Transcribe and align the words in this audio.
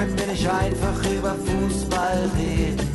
Können 0.00 0.18
wir 0.18 0.26
nicht 0.28 0.48
einfach 0.48 1.12
über 1.12 1.34
Fußball 1.34 2.30
reden? 2.34 2.88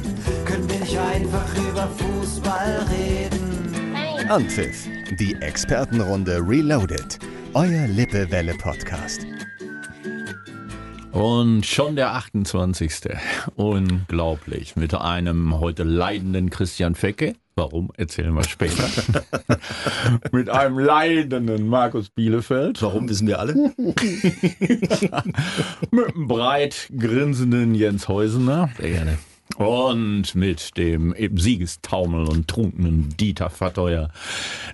Können 0.43 0.67
wir 0.67 0.79
nicht 0.79 0.97
einfach 0.97 1.55
über 1.55 1.87
Fußball 1.87 2.83
reden? 2.89 4.27
Anpfiff, 4.27 4.87
die 5.11 5.35
Expertenrunde 5.39 6.39
Reloaded, 6.43 7.19
euer 7.53 7.85
Lippewelle-Podcast. 7.89 9.27
Und 11.15 11.65
schon 11.65 11.95
der 11.95 12.11
28. 12.11 12.91
Unglaublich. 13.55 14.75
Mit 14.75 14.93
einem 14.93 15.61
heute 15.61 15.83
leidenden 15.83 16.49
Christian 16.49 16.93
Fecke. 16.93 17.35
Warum, 17.55 17.89
erzählen 17.95 18.33
wir 18.33 18.43
später. 18.43 18.83
Mit 20.33 20.49
einem 20.49 20.77
leidenden 20.77 21.69
Markus 21.69 22.09
Bielefeld. 22.09 22.81
Warum, 22.81 23.07
wissen 23.07 23.27
wir 23.27 23.39
alle. 23.39 23.53
Mit 23.77 25.13
einem 25.93 26.27
breit 26.27 26.91
grinsenden 26.97 27.75
Jens 27.75 28.09
Heusener. 28.09 28.69
Sehr 28.77 28.89
gerne. 28.89 29.17
Und 29.57 30.35
mit 30.35 30.77
dem 30.77 31.13
eben 31.15 31.37
Siegestaumel 31.37 32.27
und 32.27 32.47
trunkenen 32.47 33.15
Dieter 33.17 33.49
Verteuer. 33.49 34.09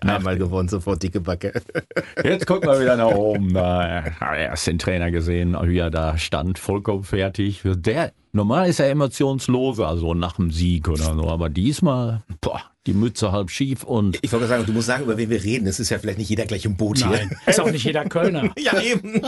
Einmal 0.01 0.37
gewonnen, 0.37 0.69
sofort 0.69 1.03
dicke 1.03 1.21
Backe. 1.21 1.61
Jetzt 2.23 2.47
gucken 2.47 2.69
wir 2.69 2.79
wieder 2.79 2.97
nach 2.97 3.11
oben. 3.11 3.53
Da 3.53 4.03
habe 4.19 4.37
ich 4.37 4.41
erst 4.43 4.67
den 4.67 4.79
Trainer 4.79 5.11
gesehen, 5.11 5.55
wie 5.61 5.77
er 5.77 5.91
da 5.91 6.17
stand, 6.17 6.57
vollkommen 6.57 7.03
fertig. 7.03 7.61
Der, 7.63 8.11
normal 8.31 8.69
ist 8.69 8.79
er 8.79 8.89
emotionslos, 8.89 9.79
also 9.79 10.13
nach 10.13 10.37
dem 10.37 10.51
Sieg 10.51 10.87
oder 10.87 11.13
so. 11.13 11.27
Aber 11.29 11.49
diesmal, 11.49 12.23
boah, 12.41 12.61
die 12.87 12.93
Mütze 12.93 13.31
halb 13.31 13.51
schief 13.51 13.83
und. 13.83 14.17
Ich 14.23 14.31
wollte 14.33 14.47
sagen, 14.47 14.65
du 14.65 14.73
musst 14.73 14.87
sagen, 14.87 15.03
über 15.03 15.17
wen 15.17 15.29
wir 15.29 15.43
reden. 15.43 15.67
Es 15.67 15.79
ist 15.79 15.89
ja 15.89 15.99
vielleicht 15.99 16.17
nicht 16.17 16.29
jeder 16.29 16.45
gleich 16.45 16.65
im 16.65 16.75
Boot 16.75 17.01
Nein, 17.01 17.29
ist 17.45 17.59
auch 17.59 17.69
nicht 17.69 17.85
jeder 17.85 18.05
Kölner. 18.05 18.41
hier. 18.41 18.51
Ja, 18.73 18.81
eben. 18.81 19.21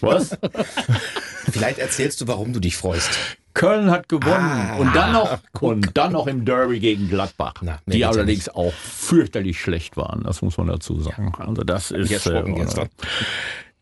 Was? 0.00 0.36
Vielleicht 1.50 1.78
erzählst 1.78 2.20
du, 2.20 2.26
warum 2.26 2.52
du 2.52 2.60
dich 2.60 2.76
freust. 2.76 3.10
Köln 3.54 3.90
hat 3.90 4.08
gewonnen 4.08 4.34
Ah, 4.34 4.76
und 4.76 4.94
dann 4.94 5.12
noch 5.12 5.38
und 5.60 5.96
dann 5.96 6.12
noch 6.12 6.26
im 6.26 6.44
Derby 6.44 6.80
gegen 6.80 7.08
Gladbach, 7.08 7.54
Na, 7.62 7.78
die 7.86 7.92
geht's 7.92 8.00
ja 8.00 8.10
allerdings 8.10 8.48
auch 8.48 8.72
fürchterlich 8.72 9.60
schlecht 9.60 9.96
waren. 9.96 10.22
Das 10.24 10.42
muss 10.42 10.58
man 10.58 10.66
dazu 10.66 11.00
sagen. 11.00 11.32
Also 11.38 11.62
das 11.62 11.90
ist 11.90 12.06
Ich 12.06 12.12
erschrocken 12.12 12.56
äh, 12.56 12.60
gestern. 12.60 12.88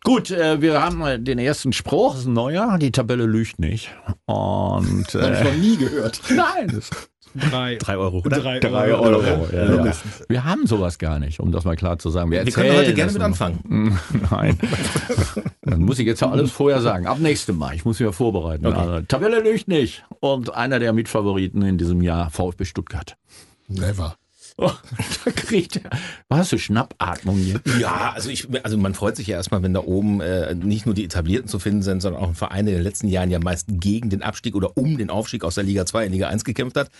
Gut, 0.04 0.30
äh, 0.32 0.60
wir 0.60 0.82
haben 0.82 1.00
äh, 1.02 1.18
den 1.18 1.38
ersten 1.38 1.72
Spruch, 1.72 2.16
ist 2.16 2.26
ein 2.26 2.32
neuer. 2.32 2.76
Die 2.78 2.90
Tabelle 2.90 3.24
lügt 3.24 3.58
nicht. 3.60 3.90
Und 4.26 5.14
Hab 5.14 5.32
ich 5.32 5.38
äh, 5.40 5.44
noch 5.44 5.54
nie 5.54 5.76
gehört. 5.76 6.20
nein, 6.30 6.68
das 6.68 6.90
Drei, 7.34 7.76
Drei 7.76 7.96
Euro, 7.96 8.18
oder? 8.24 8.40
drei, 8.40 8.58
drei 8.58 8.92
Euro. 8.92 9.18
Euro. 9.18 9.48
Ja, 9.52 9.84
ja. 9.86 9.92
Wir 10.28 10.44
haben 10.44 10.66
sowas 10.66 10.98
gar 10.98 11.18
nicht, 11.18 11.40
um 11.40 11.50
das 11.52 11.64
mal 11.64 11.76
klar 11.76 11.98
zu 11.98 12.10
sagen. 12.10 12.30
Wir 12.30 12.44
können 12.44 12.66
erzählen 12.66 12.76
heute 12.76 12.94
gerne 12.94 13.12
mit 13.12 13.22
anfangen. 13.22 13.98
Nein. 14.30 14.58
Dann 15.62 15.82
muss 15.82 15.98
ich 15.98 16.06
jetzt 16.06 16.20
ja 16.20 16.30
alles 16.30 16.50
vorher 16.50 16.80
sagen. 16.80 17.06
Ab 17.06 17.18
nächstem 17.20 17.56
Mal. 17.56 17.74
Ich 17.74 17.84
muss 17.84 17.98
mich 17.98 18.06
ja 18.06 18.12
vorbereiten. 18.12 18.66
Also, 18.66 19.00
Tabelle 19.06 19.40
lügt 19.40 19.68
nicht. 19.68 20.04
Und 20.20 20.54
einer 20.54 20.78
der 20.78 20.92
Mitfavoriten 20.92 21.62
in 21.62 21.78
diesem 21.78 22.02
Jahr, 22.02 22.30
VfB 22.30 22.64
Stuttgart. 22.64 23.16
Never. 23.68 24.16
Oh, 24.58 24.70
da 25.24 25.30
kriegt 25.30 25.76
er. 25.76 25.90
Hast 26.30 26.52
du 26.52 26.58
Schnappatmung 26.58 27.36
hier? 27.36 27.60
Ja, 27.80 28.12
also 28.14 28.28
ich, 28.28 28.46
also 28.64 28.76
man 28.76 28.92
freut 28.94 29.16
sich 29.16 29.26
ja 29.26 29.36
erstmal, 29.36 29.62
wenn 29.62 29.72
da 29.72 29.80
oben 29.80 30.20
äh, 30.20 30.54
nicht 30.54 30.84
nur 30.84 30.94
die 30.94 31.04
Etablierten 31.04 31.48
zu 31.48 31.58
finden 31.58 31.82
sind, 31.82 32.02
sondern 32.02 32.22
auch 32.22 32.28
ein 32.28 32.34
Verein, 32.34 32.66
der 32.66 32.74
in 32.74 32.80
den 32.80 32.84
letzten 32.84 33.08
Jahren 33.08 33.30
ja 33.30 33.38
meist 33.38 33.66
gegen 33.68 34.10
den 34.10 34.22
Abstieg 34.22 34.54
oder 34.54 34.76
um 34.76 34.98
den 34.98 35.08
Aufstieg 35.10 35.42
aus 35.44 35.54
der 35.54 35.64
Liga 35.64 35.86
2 35.86 36.06
in 36.06 36.12
Liga 36.12 36.28
1 36.28 36.44
gekämpft 36.44 36.76
hat. 36.76 36.90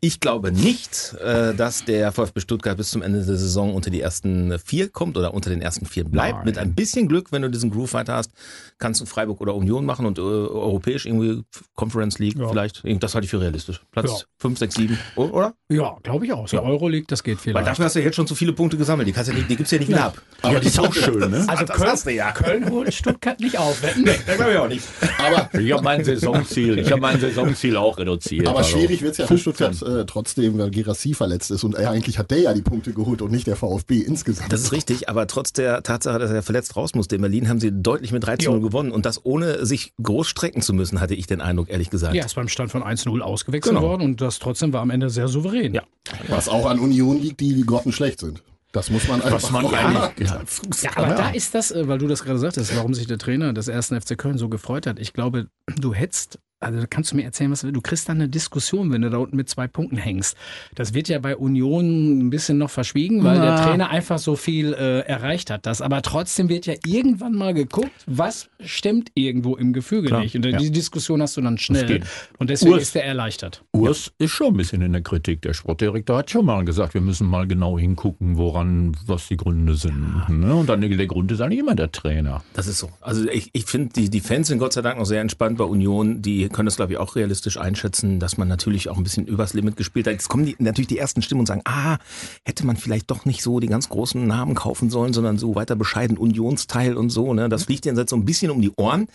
Ich 0.00 0.20
glaube 0.20 0.52
nicht, 0.52 1.14
äh, 1.14 1.54
dass 1.54 1.84
der 1.86 2.12
VfB 2.12 2.40
Stuttgart 2.40 2.76
bis 2.76 2.90
zum 2.90 3.00
Ende 3.02 3.24
der 3.24 3.36
Saison 3.36 3.74
unter 3.74 3.90
die 3.90 4.00
ersten 4.02 4.58
vier 4.58 4.90
kommt 4.90 5.16
oder 5.16 5.32
unter 5.32 5.48
den 5.50 5.62
ersten 5.62 5.86
vier 5.86 6.04
bleibt. 6.04 6.36
Nein. 6.38 6.44
Mit 6.44 6.58
ein 6.58 6.74
bisschen 6.74 7.08
Glück, 7.08 7.32
wenn 7.32 7.40
du 7.42 7.48
diesen 7.50 7.70
Groove 7.70 7.94
weiter 7.94 8.14
hast, 8.16 8.32
kannst 8.78 9.00
du 9.00 9.06
Freiburg 9.06 9.40
oder 9.40 9.54
Union 9.54 9.86
machen 9.86 10.04
und 10.04 10.18
äh, 10.18 10.20
europäisch 10.22 11.06
irgendwie 11.06 11.42
Conference 11.74 12.18
League 12.18 12.36
Ja. 12.38 12.48
vielleicht. 12.48 12.82
Das 13.02 13.14
halte 13.14 13.24
ich 13.24 13.30
für 13.30 13.40
realistisch. 13.40 13.80
Platz 13.92 14.10
Ja. 14.20 14.26
5, 14.38 14.58
6, 14.58 14.74
7, 14.74 14.98
oder? 15.16 15.54
Ja, 15.70 15.96
glaube 16.02 16.26
ich 16.26 16.32
auch. 16.32 16.46
So 16.48 16.56
Ja. 16.58 16.62
Euroleague, 16.62 16.97
das 17.06 17.22
geht 17.22 17.38
Weil 17.38 17.42
vielleicht. 17.52 17.66
dafür 17.68 17.84
hast 17.84 17.96
du 17.96 18.00
jetzt 18.02 18.16
schon 18.16 18.26
zu 18.26 18.34
viele 18.34 18.52
Punkte 18.52 18.76
gesammelt. 18.76 19.06
Die, 19.08 19.12
kannst 19.12 19.28
du 19.28 19.32
ja 19.32 19.38
nicht, 19.38 19.50
die 19.50 19.56
gibt's 19.56 19.70
ja 19.70 19.78
nicht 19.78 19.88
wieder 19.88 20.04
ab. 20.06 20.20
Aber 20.42 20.60
die 20.60 20.66
ist 20.68 20.78
auch 20.78 20.92
schön, 20.92 21.30
ne? 21.30 21.44
Also 21.48 21.64
das 21.64 21.76
Köln, 21.76 21.90
hast 21.90 22.06
du 22.06 22.12
ja. 22.12 22.32
Köln 22.32 22.70
holt 22.70 22.92
Stuttgart 22.94 23.38
nicht 23.40 23.58
auf. 23.58 23.82
Wetten? 23.82 24.04
Das 24.04 24.36
glaube 24.36 24.52
ich 24.52 24.58
auch 24.58 24.68
nicht. 24.68 24.84
Aber, 25.18 25.48
Ich 25.60 25.72
habe 25.72 25.82
mein 25.82 26.04
Saisonziel, 26.04 26.78
ich 26.78 26.90
habe 26.90 27.00
mein 27.00 27.20
Saisonziel 27.20 27.76
auch 27.76 27.98
reduziert. 27.98 28.46
aber 28.46 28.58
Also, 28.58 28.76
schwierig 28.78 29.02
wird's 29.02 29.18
ja 29.18 29.26
für 29.26 29.38
15. 29.38 29.72
Stuttgart 29.74 30.00
äh, 30.00 30.06
trotzdem, 30.06 30.58
weil 30.58 30.70
Girassi 30.70 31.14
verletzt 31.14 31.50
ist. 31.50 31.64
Und 31.64 31.74
er, 31.74 31.90
eigentlich 31.90 32.18
hat 32.18 32.30
der 32.30 32.38
ja 32.40 32.54
die 32.54 32.62
Punkte 32.62 32.92
geholt 32.92 33.22
und 33.22 33.30
nicht 33.32 33.46
der 33.46 33.56
VfB 33.56 33.98
insgesamt. 33.98 34.52
Das 34.52 34.60
ist 34.62 34.72
richtig, 34.72 35.08
aber 35.08 35.26
trotz 35.26 35.52
der 35.52 35.82
Tatsache, 35.82 36.18
dass 36.18 36.30
er 36.30 36.42
verletzt 36.42 36.76
raus 36.76 36.94
musste 36.94 37.16
in 37.16 37.22
Berlin, 37.22 37.48
haben 37.48 37.60
sie 37.60 37.70
deutlich 37.72 38.12
mit 38.12 38.24
3 38.26 38.36
zu 38.36 38.50
0 38.50 38.60
Jo. 38.60 38.66
gewonnen. 38.66 38.92
Und 38.92 39.06
das 39.06 39.24
ohne 39.24 39.66
sich 39.66 39.92
groß 40.02 40.28
strecken 40.28 40.62
zu 40.62 40.72
müssen, 40.72 41.00
hatte 41.00 41.14
ich 41.14 41.26
den 41.26 41.40
Eindruck, 41.40 41.68
ehrlich 41.70 41.90
gesagt. 41.90 42.14
Ja, 42.14 42.24
ist 42.24 42.34
beim 42.34 42.48
Stand 42.48 42.70
von 42.70 42.82
1-0 42.82 43.20
ausgewechselt 43.20 43.74
Genau. 43.74 43.86
worden 43.86 44.02
und 44.02 44.20
das 44.20 44.38
trotzdem 44.38 44.72
war 44.72 44.82
am 44.82 44.90
Ende 44.90 45.10
sehr 45.10 45.28
souverän. 45.28 45.74
Ja. 45.74 45.82
Was 46.28 46.48
auch 46.48 46.66
an 46.66 46.78
Union 46.88 47.20
liegt, 47.20 47.40
die 47.40 47.64
grottenschlecht 47.64 48.20
sind. 48.20 48.42
Das 48.72 48.90
muss 48.90 49.08
man 49.08 49.22
einfach 49.22 49.50
man 49.50 49.64
ja 49.70 49.88
nicht- 50.18 50.82
Ja, 50.82 50.90
aber 50.96 51.14
da 51.14 51.30
ist 51.30 51.54
das, 51.54 51.70
äh, 51.70 51.88
weil 51.88 51.98
du 51.98 52.06
das 52.06 52.22
gerade 52.22 52.38
sagtest, 52.38 52.76
warum 52.76 52.92
sich 52.92 53.06
der 53.06 53.16
Trainer 53.18 53.52
des 53.54 53.68
ersten 53.68 53.98
FC 53.98 54.16
Köln 54.18 54.36
so 54.36 54.48
gefreut 54.50 54.86
hat. 54.86 54.98
Ich 54.98 55.12
glaube, 55.14 55.48
du 55.80 55.94
hättest, 55.94 56.38
also 56.60 56.80
da 56.80 56.86
kannst 56.86 57.12
du 57.12 57.16
mir 57.16 57.22
erzählen, 57.22 57.50
was 57.50 57.60
du 57.60 57.66
willst. 57.68 57.76
Du 57.76 57.80
kriegst 57.80 58.08
dann 58.08 58.16
eine 58.18 58.28
Diskussion, 58.28 58.90
wenn 58.92 59.02
du 59.02 59.10
da 59.10 59.18
unten 59.18 59.36
mit 59.36 59.48
zwei 59.48 59.68
Punkten 59.68 59.96
hängst. 59.96 60.36
Das 60.74 60.92
wird 60.92 61.08
ja 61.08 61.18
bei 61.20 61.36
Union 61.36 62.18
ein 62.18 62.30
bisschen 62.30 62.58
noch 62.58 62.70
verschwiegen, 62.70 63.22
weil 63.22 63.38
der 63.40 63.54
Na. 63.54 63.64
Trainer 63.66 63.90
einfach 63.90 64.18
so 64.18 64.34
viel 64.34 64.72
äh, 64.72 65.00
erreicht 65.00 65.50
hat. 65.50 65.66
Das, 65.66 65.80
aber 65.80 66.02
trotzdem 66.02 66.48
wird 66.48 66.66
ja 66.66 66.74
irgendwann 66.84 67.34
mal 67.34 67.54
geguckt, 67.54 67.92
was 68.06 68.48
stimmt 68.60 69.10
irgendwo 69.14 69.56
im 69.56 69.72
Gefüge 69.72 70.08
Klar, 70.08 70.22
nicht. 70.22 70.34
Und 70.34 70.44
ja. 70.46 70.58
die 70.58 70.72
Diskussion 70.72 71.22
hast 71.22 71.36
du 71.36 71.40
dann 71.42 71.58
schnell. 71.58 71.86
geht. 71.86 72.04
Und 72.38 72.50
deswegen 72.50 72.74
Urs- 72.74 72.78
ist 72.82 72.96
er 72.96 73.04
erleichtert. 73.04 73.62
Urs 73.72 74.12
ist 74.18 74.32
schon 74.32 74.48
ein 74.48 74.56
bisschen 74.56 74.82
in 74.82 74.92
der 74.92 75.02
Kritik. 75.02 75.42
Der 75.42 75.54
Sportdirektor 75.54 76.18
hat 76.18 76.30
schon 76.30 76.44
mal 76.44 76.64
gesagt, 76.64 76.94
wir 76.94 77.00
müssen 77.00 77.28
mal 77.28 77.46
genau 77.46 77.78
hingucken, 77.78 78.36
woran, 78.36 78.96
was 79.06 79.28
die 79.28 79.36
Gründe 79.36 79.74
sind. 79.74 80.28
Ne? 80.28 80.54
Und 80.54 80.68
dann 80.68 80.80
der 80.80 81.06
Grund 81.06 81.30
ist 81.30 81.40
eigentlich 81.40 81.60
immer 81.60 81.74
der 81.76 81.92
Trainer. 81.92 82.42
Das 82.54 82.66
ist 82.66 82.78
so. 82.78 82.90
Also 83.00 83.28
ich, 83.28 83.50
ich 83.52 83.64
finde, 83.66 83.92
die, 83.94 84.10
die 84.10 84.20
Fans 84.20 84.48
sind 84.48 84.58
Gott 84.58 84.72
sei 84.72 84.82
Dank 84.82 84.98
noch 84.98 85.06
sehr 85.06 85.20
entspannt 85.20 85.58
bei 85.58 85.64
Union. 85.64 86.20
Die 86.22 86.47
können 86.48 86.66
das, 86.66 86.76
glaube 86.76 86.92
ich, 86.92 86.98
auch 86.98 87.16
realistisch 87.16 87.58
einschätzen, 87.58 88.20
dass 88.20 88.36
man 88.36 88.48
natürlich 88.48 88.88
auch 88.88 88.96
ein 88.96 89.02
bisschen 89.02 89.26
übers 89.26 89.54
Limit 89.54 89.76
gespielt 89.76 90.06
hat. 90.06 90.14
Jetzt 90.14 90.28
kommen 90.28 90.46
die, 90.46 90.56
natürlich 90.58 90.88
die 90.88 90.98
ersten 90.98 91.22
Stimmen 91.22 91.40
und 91.40 91.46
sagen, 91.46 91.62
ah, 91.64 91.98
hätte 92.44 92.66
man 92.66 92.76
vielleicht 92.76 93.10
doch 93.10 93.24
nicht 93.24 93.42
so 93.42 93.60
die 93.60 93.66
ganz 93.66 93.88
großen 93.88 94.26
Namen 94.26 94.54
kaufen 94.54 94.90
sollen, 94.90 95.12
sondern 95.12 95.38
so 95.38 95.54
weiter 95.54 95.76
bescheiden 95.76 96.18
Unionsteil 96.18 96.96
und 96.96 97.10
so. 97.10 97.34
Ne? 97.34 97.48
Das 97.48 97.64
fliegt 97.64 97.84
denen 97.84 97.96
jetzt 97.96 98.10
so 98.10 98.16
ein 98.16 98.24
bisschen 98.24 98.50
um 98.50 98.60
die 98.60 98.72
Ohren. 98.76 99.08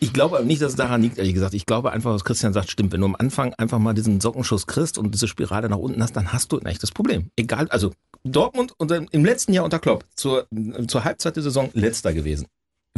Ich 0.00 0.12
glaube 0.12 0.44
nicht, 0.44 0.62
dass 0.62 0.70
es 0.72 0.76
daran 0.76 1.02
liegt, 1.02 1.18
ehrlich 1.18 1.34
gesagt. 1.34 1.54
Ich 1.54 1.66
glaube 1.66 1.90
einfach, 1.90 2.12
was 2.12 2.24
Christian 2.24 2.52
sagt, 2.52 2.70
stimmt. 2.70 2.92
Wenn 2.92 3.00
du 3.00 3.06
am 3.06 3.16
Anfang 3.16 3.52
einfach 3.54 3.80
mal 3.80 3.94
diesen 3.94 4.20
Sockenschuss 4.20 4.66
kriegst 4.66 4.96
und 4.96 5.12
diese 5.12 5.26
Spirale 5.26 5.68
nach 5.68 5.78
unten 5.78 6.02
hast, 6.02 6.14
dann 6.14 6.32
hast 6.32 6.52
du 6.52 6.58
ein 6.58 6.66
echtes 6.66 6.92
Problem. 6.92 7.30
Egal, 7.36 7.68
also 7.70 7.92
Dortmund 8.22 8.74
unter, 8.78 9.04
im 9.10 9.24
letzten 9.24 9.52
Jahr 9.52 9.64
unter 9.64 9.80
Klopp 9.80 10.04
zur, 10.14 10.46
zur 10.86 11.04
Halbzeit 11.04 11.36
der 11.36 11.42
Saison 11.42 11.70
letzter 11.72 12.12
gewesen. 12.12 12.46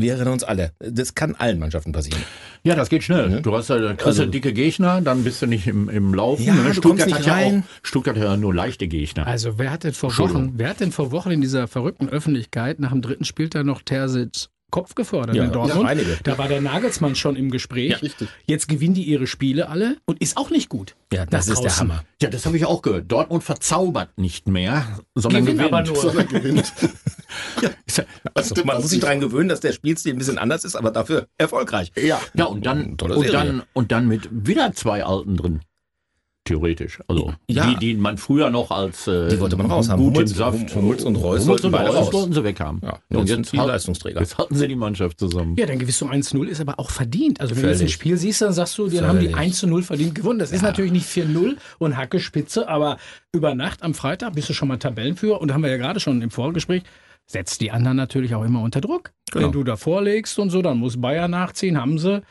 Wir 0.01 0.15
erinnern 0.15 0.33
uns 0.35 0.45
alle. 0.45 0.73
Das 0.79 1.15
kann 1.15 1.35
allen 1.35 1.59
Mannschaften 1.59 1.93
passieren. 1.93 2.23
Ja, 2.63 2.75
das 2.75 2.89
geht 2.89 3.03
schnell. 3.03 3.29
Mhm. 3.29 3.43
Du 3.43 3.55
hast 3.55 3.69
ja, 3.69 3.79
kriegst 3.79 4.07
Also- 4.07 4.23
ja 4.25 4.29
dicke 4.29 4.53
Gegner, 4.53 5.01
dann 5.01 5.25
bist 5.25 5.41
du 5.43 5.47
nicht 5.47 5.67
im, 5.67 5.89
im 5.89 6.15
Laufen. 6.15 6.43
Ja, 6.45 6.55
ne? 6.55 6.73
du 6.73 6.81
kommst 6.81 7.07
nicht 7.07 7.19
hat 7.19 7.27
ja 7.27 7.33
rein. 7.35 7.65
auch, 7.67 7.85
Stuttgart 7.87 8.17
hat 8.17 8.25
ja 8.25 8.37
nur 8.37 8.55
leichte 8.55 8.89
Gegner. 8.89 9.27
Also 9.27 9.59
wer 9.59 9.71
hat 9.71 9.85
denn 9.85 9.93
vor. 9.93 10.17
Wochen, 10.19 10.53
wer 10.57 10.71
hat 10.71 10.81
denn 10.81 10.93
vor 10.93 11.11
Wochen 11.13 11.31
in 11.31 11.41
dieser 11.41 11.69
verrückten 11.69 12.09
Öffentlichkeit 12.09 12.81
nach 12.81 12.91
dem 12.91 13.01
dritten 13.03 13.25
Spieltag 13.25 13.65
noch 13.65 13.83
Terzic 13.83 14.49
Kopf 14.71 14.95
gefordert 14.95 15.37
Ja, 15.37 15.45
in 15.45 15.53
Dortmund? 15.53 15.83
ja, 15.83 15.89
einige. 15.89 16.19
Da 16.23 16.39
war 16.39 16.49
der 16.49 16.61
Nagelsmann 16.61 17.15
schon 17.15 17.37
im 17.37 17.51
Gespräch. 17.51 18.03
Richtig. 18.03 18.29
Jetzt 18.47 18.69
gewinnen 18.69 18.95
die 18.95 19.05
ihre 19.05 19.27
Spiele 19.27 19.69
alle 19.69 19.97
und 20.07 20.21
ist 20.21 20.37
auch 20.37 20.51
nicht 20.51 20.69
gut. 20.69 20.97
Ja, 21.13 21.27
das 21.27 21.49
ist 21.49 21.59
der 21.59 21.65
draußen. 21.71 21.89
Hammer. 21.91 22.05
Ja, 22.23 22.31
das 22.31 22.47
habe 22.47 22.57
ich 22.57 22.65
auch 22.65 22.83
gehört. 22.83 23.11
Dortmund 23.11 23.43
verzaubert 23.45 24.17
nicht 24.19 24.49
mehr, 24.49 25.01
sondern 25.15 25.45
Gewinnt 25.45 25.59
gewinnt. 25.61 25.75
aber 25.75 25.87
nur. 25.87 25.97
Sondern 25.97 26.29
gewinnt. 26.29 26.73
Also, 28.35 28.55
man 28.65 28.81
muss 28.81 28.91
sich 28.91 29.01
daran 29.01 29.21
gewöhnen, 29.21 29.49
dass 29.49 29.61
der 29.61 29.73
Spielstil 29.73 30.13
ein 30.15 30.19
bisschen 30.19 30.39
anders 30.39 30.65
ist, 30.65 30.77
aber 30.77 30.91
dafür 30.91 31.27
erfolgreich. 31.39 31.93
Ja, 31.97 32.21
ja 32.35 32.45
und 32.45 32.65
dann 32.67 32.97
und 33.01 33.33
dann 33.33 33.63
und 33.73 33.93
dann 33.93 34.07
mit 34.09 34.29
wieder 34.31 34.73
zwei 34.73 35.05
Alten 35.05 35.37
drin. 35.37 35.61
Theoretisch. 36.51 36.99
Also 37.07 37.33
Ja. 37.49 37.67
die, 37.67 37.77
die 37.77 37.95
man 37.95 38.19
früher 38.19 38.51
noch 38.51 38.71
als 38.73 39.07
äh, 39.07 39.29
Die 39.29 39.39
wollte 39.41 39.57
man 39.57 39.67
raus 39.71 39.89
haben. 39.89 40.03
Gut 40.03 40.15
Hummels- 40.17 40.33
im 40.33 40.37
Saft. 40.37 40.75
Hummels 40.75 41.05
und 41.05 41.17
Reus 41.17 41.45
Hummels 41.45 41.65
und 41.65 41.75
Reus 41.75 41.95
raus. 41.95 42.13
wollten 42.13 42.33
sie 42.33 42.43
weg 42.45 42.59
haben. 42.61 42.81
Ja, 42.83 42.99
und 43.17 43.29
jetzt 43.29 43.53
halt- 43.53 43.69
Leistungsträger. 43.69 44.21
Jetzt 44.21 44.37
halten 44.37 44.55
sie 44.57 44.67
die 44.67 44.75
Mannschaft 44.77 45.19
zusammen. 45.21 45.55
Ja, 45.57 45.67
dann 45.67 45.79
gewiss 45.79 45.99
du 46.01 46.07
1-0 46.07 46.47
ist 46.49 46.61
aber 46.61 46.79
auch 46.81 46.91
verdient. 46.91 47.41
Also 47.41 47.55
wenn 47.55 47.63
du 47.63 47.69
jetzt 47.69 47.77
ein 47.77 47.81
Völlig. 47.83 47.95
Spiel 47.95 48.17
siehst, 48.17 48.43
dann 48.43 48.53
sagst 48.53 48.77
du, 48.79 48.89
die 48.89 49.01
haben 49.01 49.21
die 49.21 49.29
Völlig. 49.29 49.55
1-0 49.55 49.83
verdient 49.83 50.15
gewonnen. 50.15 50.39
Das 50.41 50.51
ist 50.51 50.63
natürlich 50.63 50.93
nicht 50.93 51.07
4-0 51.07 51.57
und 51.79 51.97
Hacke 51.97 52.19
Spitze, 52.21 52.69
aber 52.69 52.97
über 53.33 53.55
Nacht 53.55 53.83
am 53.83 53.95
Freitag 53.95 54.35
bist 54.35 54.49
du 54.49 54.53
schon 54.53 54.69
mal 54.69 54.79
Tabellenführer 54.79 55.41
und 55.41 55.53
haben 55.55 55.63
wir 55.63 55.71
ja 55.71 55.77
gerade 55.77 56.01
schon 56.01 56.21
im 56.23 56.31
Vorgespräch, 56.31 56.83
setzt 57.27 57.61
die 57.61 57.71
anderen 57.71 57.97
natürlich 57.97 58.35
auch 58.35 58.43
immer 58.45 58.61
unter 58.61 58.81
Druck. 58.81 59.13
Genau. 59.31 59.45
Wenn 59.47 59.53
du 59.53 59.63
da 59.63 59.77
vorlegst 59.77 60.37
und 60.41 60.51
so, 60.51 60.63
dann 60.63 60.79
muss 60.79 61.01
Bayern 61.01 61.31
nachziehen, 61.31 61.81
haben 61.81 61.97
sie. 61.99 62.23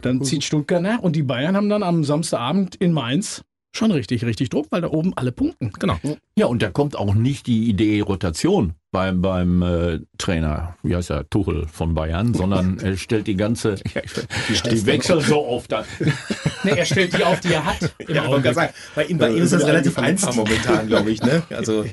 Dann 0.00 0.22
zieht 0.22 0.44
Stuttgart 0.44 0.80
nach 0.80 1.00
und 1.00 1.14
die 1.14 1.22
Bayern 1.22 1.54
haben 1.56 1.68
dann 1.68 1.82
am 1.82 2.04
Samstagabend 2.04 2.74
in 2.76 2.92
Mainz 2.92 3.42
schon 3.76 3.92
richtig, 3.92 4.24
richtig 4.24 4.50
Druck, 4.50 4.66
weil 4.70 4.80
da 4.80 4.88
oben 4.88 5.12
alle 5.16 5.32
punkten. 5.32 5.70
Genau. 5.78 5.98
Ja, 6.36 6.46
und 6.46 6.62
da 6.62 6.70
kommt 6.70 6.96
auch 6.96 7.14
nicht 7.14 7.46
die 7.46 7.68
Idee 7.68 8.00
Rotation 8.00 8.74
beim, 8.90 9.20
beim 9.20 9.62
äh, 9.62 10.00
Trainer, 10.18 10.76
wie 10.82 10.96
heißt 10.96 11.10
er, 11.10 11.28
Tuchel 11.28 11.66
von 11.66 11.94
Bayern, 11.94 12.34
sondern 12.34 12.78
er 12.82 12.96
stellt 12.96 13.26
die 13.26 13.36
ganze, 13.36 13.76
ja, 13.94 14.02
ich, 14.48 14.62
die 14.62 14.86
wechseln 14.86 15.20
so 15.20 15.46
oft 15.46 15.72
an. 15.72 15.84
Nee, 16.64 16.72
er 16.72 16.84
stellt 16.84 17.16
die 17.16 17.22
auf, 17.22 17.38
die 17.38 17.52
er 17.52 17.64
hat. 17.64 17.94
Ja, 18.08 18.24
sagen, 18.52 18.72
bei 18.96 19.04
ihm, 19.04 19.18
bei 19.18 19.30
ihm 19.30 19.42
ist 19.42 19.52
das 19.52 19.64
relativ 19.64 19.96
einfach 19.98 20.34
momentan, 20.34 20.88
glaube 20.88 21.12
ich. 21.12 21.22
Ne? 21.22 21.44
Also, 21.50 21.84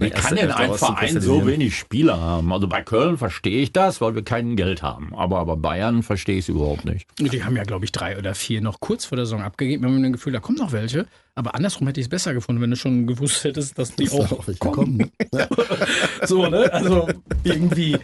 Wie 0.00 0.10
kann 0.10 0.36
denn 0.36 0.50
ein 0.50 0.74
Verein 0.74 1.20
so 1.20 1.46
wenig 1.46 1.76
Spieler 1.76 2.20
haben? 2.20 2.52
Also 2.52 2.66
bei 2.68 2.82
Köln 2.82 3.18
verstehe 3.18 3.60
ich 3.62 3.72
das, 3.72 4.00
weil 4.00 4.14
wir 4.14 4.22
kein 4.24 4.56
Geld 4.56 4.82
haben. 4.82 5.14
Aber 5.14 5.44
bei 5.44 5.54
Bayern 5.56 6.02
verstehe 6.02 6.36
ich 6.36 6.44
es 6.44 6.48
überhaupt 6.48 6.84
nicht. 6.84 7.06
Die 7.18 7.44
haben 7.44 7.56
ja, 7.56 7.62
glaube 7.64 7.84
ich, 7.84 7.92
drei 7.92 8.18
oder 8.18 8.34
vier 8.34 8.60
noch 8.60 8.80
kurz 8.80 9.04
vor 9.04 9.16
der 9.16 9.26
Saison 9.26 9.42
abgegeben. 9.42 9.82
Wir 9.84 9.90
haben 9.90 10.02
das 10.02 10.12
Gefühl, 10.12 10.32
da 10.32 10.40
kommen 10.40 10.58
noch 10.58 10.72
welche. 10.72 11.06
Aber 11.36 11.54
andersrum 11.56 11.86
hätte 11.88 11.98
ich 12.00 12.06
es 12.06 12.10
besser 12.10 12.32
gefunden, 12.32 12.62
wenn 12.62 12.70
du 12.70 12.76
schon 12.76 13.06
gewusst 13.08 13.42
hättest, 13.42 13.76
dass 13.78 13.94
die 13.96 14.04
Ist 14.04 14.14
da 14.16 14.24
auch, 14.24 14.46
kommen. 14.60 14.74
kommen. 14.74 14.96
ne? 14.98 15.10
Ja. 15.34 16.26
So, 16.26 16.46
ne? 16.46 16.72
Also 16.72 17.08
irgendwie 17.42 17.96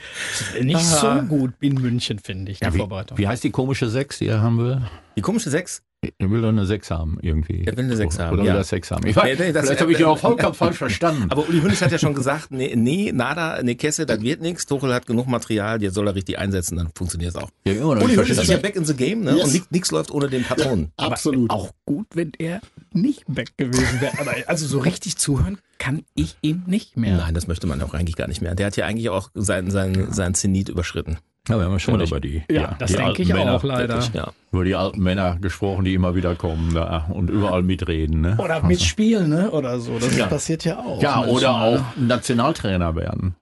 nicht 0.61 0.81
so 0.85 1.07
Aha. 1.07 1.21
gut 1.21 1.53
in 1.61 1.75
München, 1.75 2.19
finde 2.19 2.51
ich, 2.53 2.59
die 2.61 2.75
wie, 2.75 2.79
Vorbereitung. 2.79 3.19
wie 3.19 3.29
heißt 3.29 3.45
die 3.45 3.51
komische 3.51 3.89
Sechs, 3.89 4.19
die 4.19 4.27
er 4.27 4.41
haben 4.43 4.59
will? 4.59 4.83
Die 5.17 5.21
komische 5.23 5.49
Sechs. 5.51 5.83
Er 6.17 6.31
will 6.31 6.41
doch 6.41 6.49
eine 6.49 6.64
Sechs 6.64 6.91
haben, 6.91 7.19
irgendwie. 7.20 7.62
Er 7.67 7.76
will 7.76 7.85
eine 7.85 7.94
Sechs 7.94 8.19
haben, 8.19 8.32
Oder 8.32 8.44
ja. 8.44 8.52
will 8.55 8.61
er 8.61 8.64
Sechs 8.64 8.91
haben? 8.91 9.06
Ich 9.06 9.14
weiß, 9.14 9.38
Nee, 9.38 9.47
nee, 9.49 9.52
das- 9.52 9.67
vielleicht 9.67 9.82
habe 9.82 9.93
ich 9.93 9.99
ihn 10.00 10.06
auch 10.06 10.17
vollkommen 10.19 10.55
falsch 10.55 10.79
verstanden. 10.79 11.26
Aber 11.31 11.47
Uli 11.47 11.61
Hoeneß 11.61 11.82
hat 11.82 11.93
ja 11.93 11.99
schon 11.99 12.14
gesagt, 12.14 12.50
nee, 12.52 12.75
nee 12.75 13.12
nada, 13.12 13.62
nee, 13.62 13.75
Kesse, 13.75 14.06
das 14.06 14.23
wird 14.23 14.41
nichts. 14.41 14.64
Tuchel 14.64 14.94
hat 14.94 15.06
genug 15.06 15.26
Material, 15.26 15.82
jetzt 15.82 15.93
soll 15.94 16.06
er 16.06 16.14
richtig 16.14 16.38
einsetzen, 16.38 16.79
dann 16.79 16.88
funktioniert 16.94 17.35
es 17.35 17.37
auch. 17.37 17.50
Ja, 17.67 17.75
immer 17.75 17.97
noch 17.97 18.02
Uli 18.05 18.14
Hoeneß 18.17 18.31
ist 18.38 18.49
ja 18.49 18.56
back 18.56 18.76
in 18.76 18.87
the 18.87 18.94
game, 18.94 19.20
ne? 19.25 19.37
Yes. 19.37 19.55
Und 19.55 19.73
nichts- 19.73 19.91
läuft 19.91 20.11
ohne 20.11 20.29
den 20.31 20.43
Patron. 20.44 20.91
Absolut. 20.97 21.50
Auch 21.50 21.70
gut, 21.85 22.06
wenn 22.14 22.32
er 22.38 22.62
nicht 22.94 23.25
weg 23.26 23.53
gewesen 23.58 24.00
wäre. 24.00 24.19
Aber 24.20 24.32
also 24.46 24.67
so 24.67 24.79
richtig 24.79 25.19
zuhören 25.19 25.58
kann 25.76 26.03
ich 26.14 26.37
ihm 26.41 26.62
nicht 26.67 26.96
mehr. 26.96 27.17
Nein, 27.19 27.35
das 27.35 27.46
möchte 27.46 27.67
man 27.67 27.82
auch 27.82 27.93
eigentlich 27.93 28.17
gar 28.17 28.26
nicht 28.29 28.41
mehr. 28.41 28.55
Der 28.55 28.67
hat 28.67 28.76
ja 28.76 28.87
eigentlich 28.87 29.11
auch 29.11 29.31
sein, 29.35 29.70
sein, 29.70 30.08
sein 30.12 30.32
Zenit 30.35 30.69
überschritten. 30.70 31.19
Ja, 31.50 31.58
wir 31.58 31.64
haben 31.67 31.73
ja 31.73 31.79
schon 31.79 31.94
Oder 31.94 32.05
über 32.06 32.20
die, 32.20 32.43
Ja, 32.50 32.75
das 32.79 32.91
die 32.93 32.97
denke 32.97 33.23
ich 33.23 33.29
Männer, 33.32 33.56
auch 33.56 33.62
leider. 33.64 34.00
Ja. 34.14 34.29
über 34.52 34.64
die 34.64 34.75
alten 34.75 35.00
Männer 35.02 35.37
gesprochen, 35.41 35.85
die 35.85 35.94
immer 35.94 36.14
wieder 36.14 36.35
kommen 36.35 36.73
da, 36.75 37.06
und 37.11 37.29
überall 37.31 37.62
mitreden. 37.62 38.20
Ne? 38.20 38.37
Oder 38.38 38.62
mitspielen, 38.62 39.29
ne? 39.29 39.50
Oder 39.50 39.81
so. 39.81 39.99
Das 39.99 40.17
Ja. 40.17 40.26
passiert 40.26 40.64
ja 40.64 40.79
auch. 40.79 41.02
ja, 41.02 41.17
manchmal, 41.17 41.35
oder 41.37 41.49
ne? 41.52 41.81
auch 41.81 41.97
Nationaltrainer 42.00 42.94
werden 42.97 43.35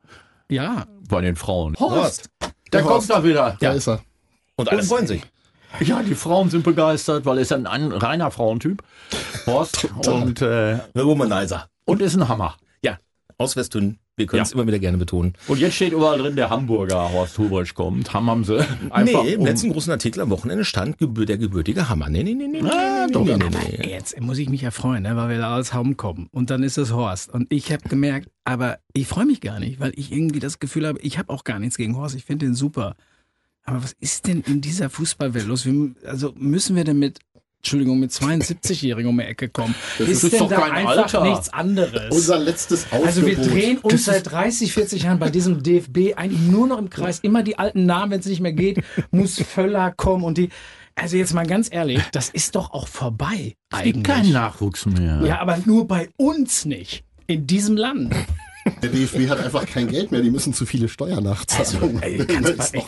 Ja, 0.49 0.85
bei 1.09 1.21
den 1.21 1.37
Frauen. 1.37 1.77
Horst. 1.79 2.31
Der 2.41 2.51
Der 2.73 2.83
kommt 2.83 3.09
da 3.11 3.23
wieder. 3.25 3.57
Da 3.61 3.73
ist 3.73 3.89
er. 3.89 4.01
Und 4.57 4.71
alle 4.71 4.83
freuen 4.83 5.07
sich. 5.07 5.23
Ja, 5.81 6.03
die 6.03 6.15
Frauen 6.15 6.49
sind 6.49 6.65
begeistert, 6.65 7.27
weil 7.27 7.37
er 7.39 7.43
ist 7.43 7.53
ein, 7.53 7.67
ein 7.67 7.93
reiner 7.93 8.31
Frauentyp. 8.31 8.83
Horst. 9.47 9.87
und, 10.07 10.41
äh, 10.41 10.79
Der 10.95 11.05
Womanizer. 11.07 11.69
und 11.85 12.01
ist 12.01 12.17
ein 12.17 12.27
Hammer. 12.29 12.55
Ja, 13.41 13.45
aus 13.45 13.57
Westhünnen. 13.57 13.99
Wir 14.17 14.27
können 14.27 14.43
es 14.43 14.51
Ja. 14.51 14.55
immer 14.57 14.67
wieder 14.67 14.81
gerne 14.81 14.99
betonen. 14.99 15.35
Und 15.47 15.61
jetzt 15.61 15.77
steht 15.77 15.93
überall 15.93 16.19
drin, 16.19 16.35
der 16.35 16.51
Hamburger 16.51 17.13
Horst 17.13 17.39
Hubrisch 17.39 17.73
kommt. 17.73 18.13
Haben 18.13 18.29
haben 18.29 18.43
sie 18.45 18.59
einfach. 18.91 19.23
nee, 19.23 19.35
im 19.35 19.41
um- 19.41 19.47
letzten 19.47 19.71
großen 19.71 19.93
Artikel 19.93 20.21
am 20.23 20.31
Wochenende 20.31 20.65
stand 20.65 20.97
der 21.01 21.39
gebürtige 21.39 21.89
Hammer. 21.89 22.09
Nee, 22.09 22.25
nee, 22.25 22.35
nee, 22.35 22.49
nee. 22.49 22.61
Ah, 22.69 23.07
nee, 23.07 23.13
doch. 23.13 23.25
nee, 23.25 23.37
nee, 23.37 23.77
nee. 23.79 23.91
Jetzt 23.91 24.21
muss 24.21 24.39
ich 24.39 24.49
mich 24.49 24.63
ja 24.63 24.73
freuen, 24.73 25.05
ne, 25.05 25.15
weil 25.17 25.29
wir 25.29 25.39
da 25.39 25.55
als 25.55 25.73
Haum 25.73 25.97
kommen. 25.97 26.27
Und 26.33 26.51
dann 26.51 26.65
ist 26.65 26.79
es 26.79 26.93
Horst. 26.93 27.33
Und 27.33 27.53
ich 27.53 27.71
habe 27.73 27.89
gemerkt, 27.89 28.29
aber 28.45 28.79
ich 28.93 29.07
freue 29.07 29.25
mich 29.27 29.41
gar 29.41 29.61
nicht, 29.61 29.79
weil 29.79 29.93
ich 29.95 30.11
irgendwie 30.11 30.41
das 30.41 30.59
Gefühl 30.59 30.87
habe, 30.89 30.99
ich 31.01 31.17
habe 31.19 31.33
auch 31.33 31.45
gar 31.45 31.61
nichts 31.61 31.77
gegen 31.77 31.97
Horst. 31.97 32.17
Ich 32.17 32.25
finde 32.25 32.47
den 32.47 32.55
super. 32.57 32.97
Aber 33.63 33.85
was 33.85 33.93
ist 34.01 34.27
denn 34.27 34.41
in 34.41 34.61
dieser 34.63 34.91
Fußballwelt 34.91 35.47
los? 35.47 35.65
Wir, 35.65 35.91
also 36.07 36.33
müssen 36.37 36.75
wir 36.75 36.83
denn 36.85 36.99
mit, 36.99 37.21
Entschuldigung, 37.59 37.99
mit 37.99 38.13
72-Jährigen 38.13 39.11
um 39.11 39.19
die 39.19 39.25
Ecke 39.25 39.49
kommen? 39.49 39.75
ist 39.99 40.23
denn 40.23 40.39
doch 40.39 40.49
da 40.49 40.61
kein 40.61 40.73
einfach 40.73 41.15
Alter. 41.15 41.25
nichts 41.25 41.53
anderes? 41.53 42.15
Unser 42.15 42.39
letztes 42.39 42.85
Aufgebot. 42.85 43.07
also 43.07 43.27
wir 43.27 43.37
drehen 43.37 43.79
uns 43.79 44.05
seit 44.05 44.31
30, 44.31 44.73
40 44.73 45.03
Jahren 45.03 45.19
bei 45.19 45.29
diesem 45.31 45.63
DFB 45.63 46.15
eigentlich 46.17 46.41
nur 46.41 46.67
noch 46.69 46.79
im 46.79 46.89
Kreis. 46.89 47.19
Immer 47.21 47.43
die 47.43 47.59
alten 47.59 47.85
Namen, 47.85 48.13
wenn 48.13 48.21
es 48.21 48.27
nicht 48.27 48.41
mehr 48.41 48.53
geht, 48.53 48.83
muss 49.11 49.41
Völler 49.41 49.93
kommen 49.93 50.25
und 50.25 50.39
die. 50.39 50.51
Also 50.95 51.17
jetzt 51.17 51.33
mal 51.33 51.47
ganz 51.47 51.69
ehrlich, 51.71 52.01
das 52.13 52.29
ist 52.29 52.55
doch 52.57 52.73
auch 52.73 52.89
vorbei. 52.89 53.55
Es 53.73 53.83
gibt 53.83 54.05
keinen 54.05 54.33
Nachwuchs 54.33 54.87
mehr. 54.87 55.21
Ja, 55.25 55.41
aber 55.41 55.59
nur 55.65 55.87
bei 55.87 56.09
uns 56.17 56.65
nicht. 56.65 57.05
In 57.27 57.47
diesem 57.47 57.77
Land. 57.77 58.15
Der 58.83 58.91
DFB 58.91 59.29
hat 59.29 59.41
einfach 59.41 59.67
kein 59.67 59.89
Geld 59.89 60.11
mehr, 60.13 60.21
die 60.21 60.31
müssen 60.31 60.53
zu 60.53 60.67
viele 60.67 60.89
Steuern 60.89 61.25
nachzahlen. 61.25 61.67
Also 61.67 61.79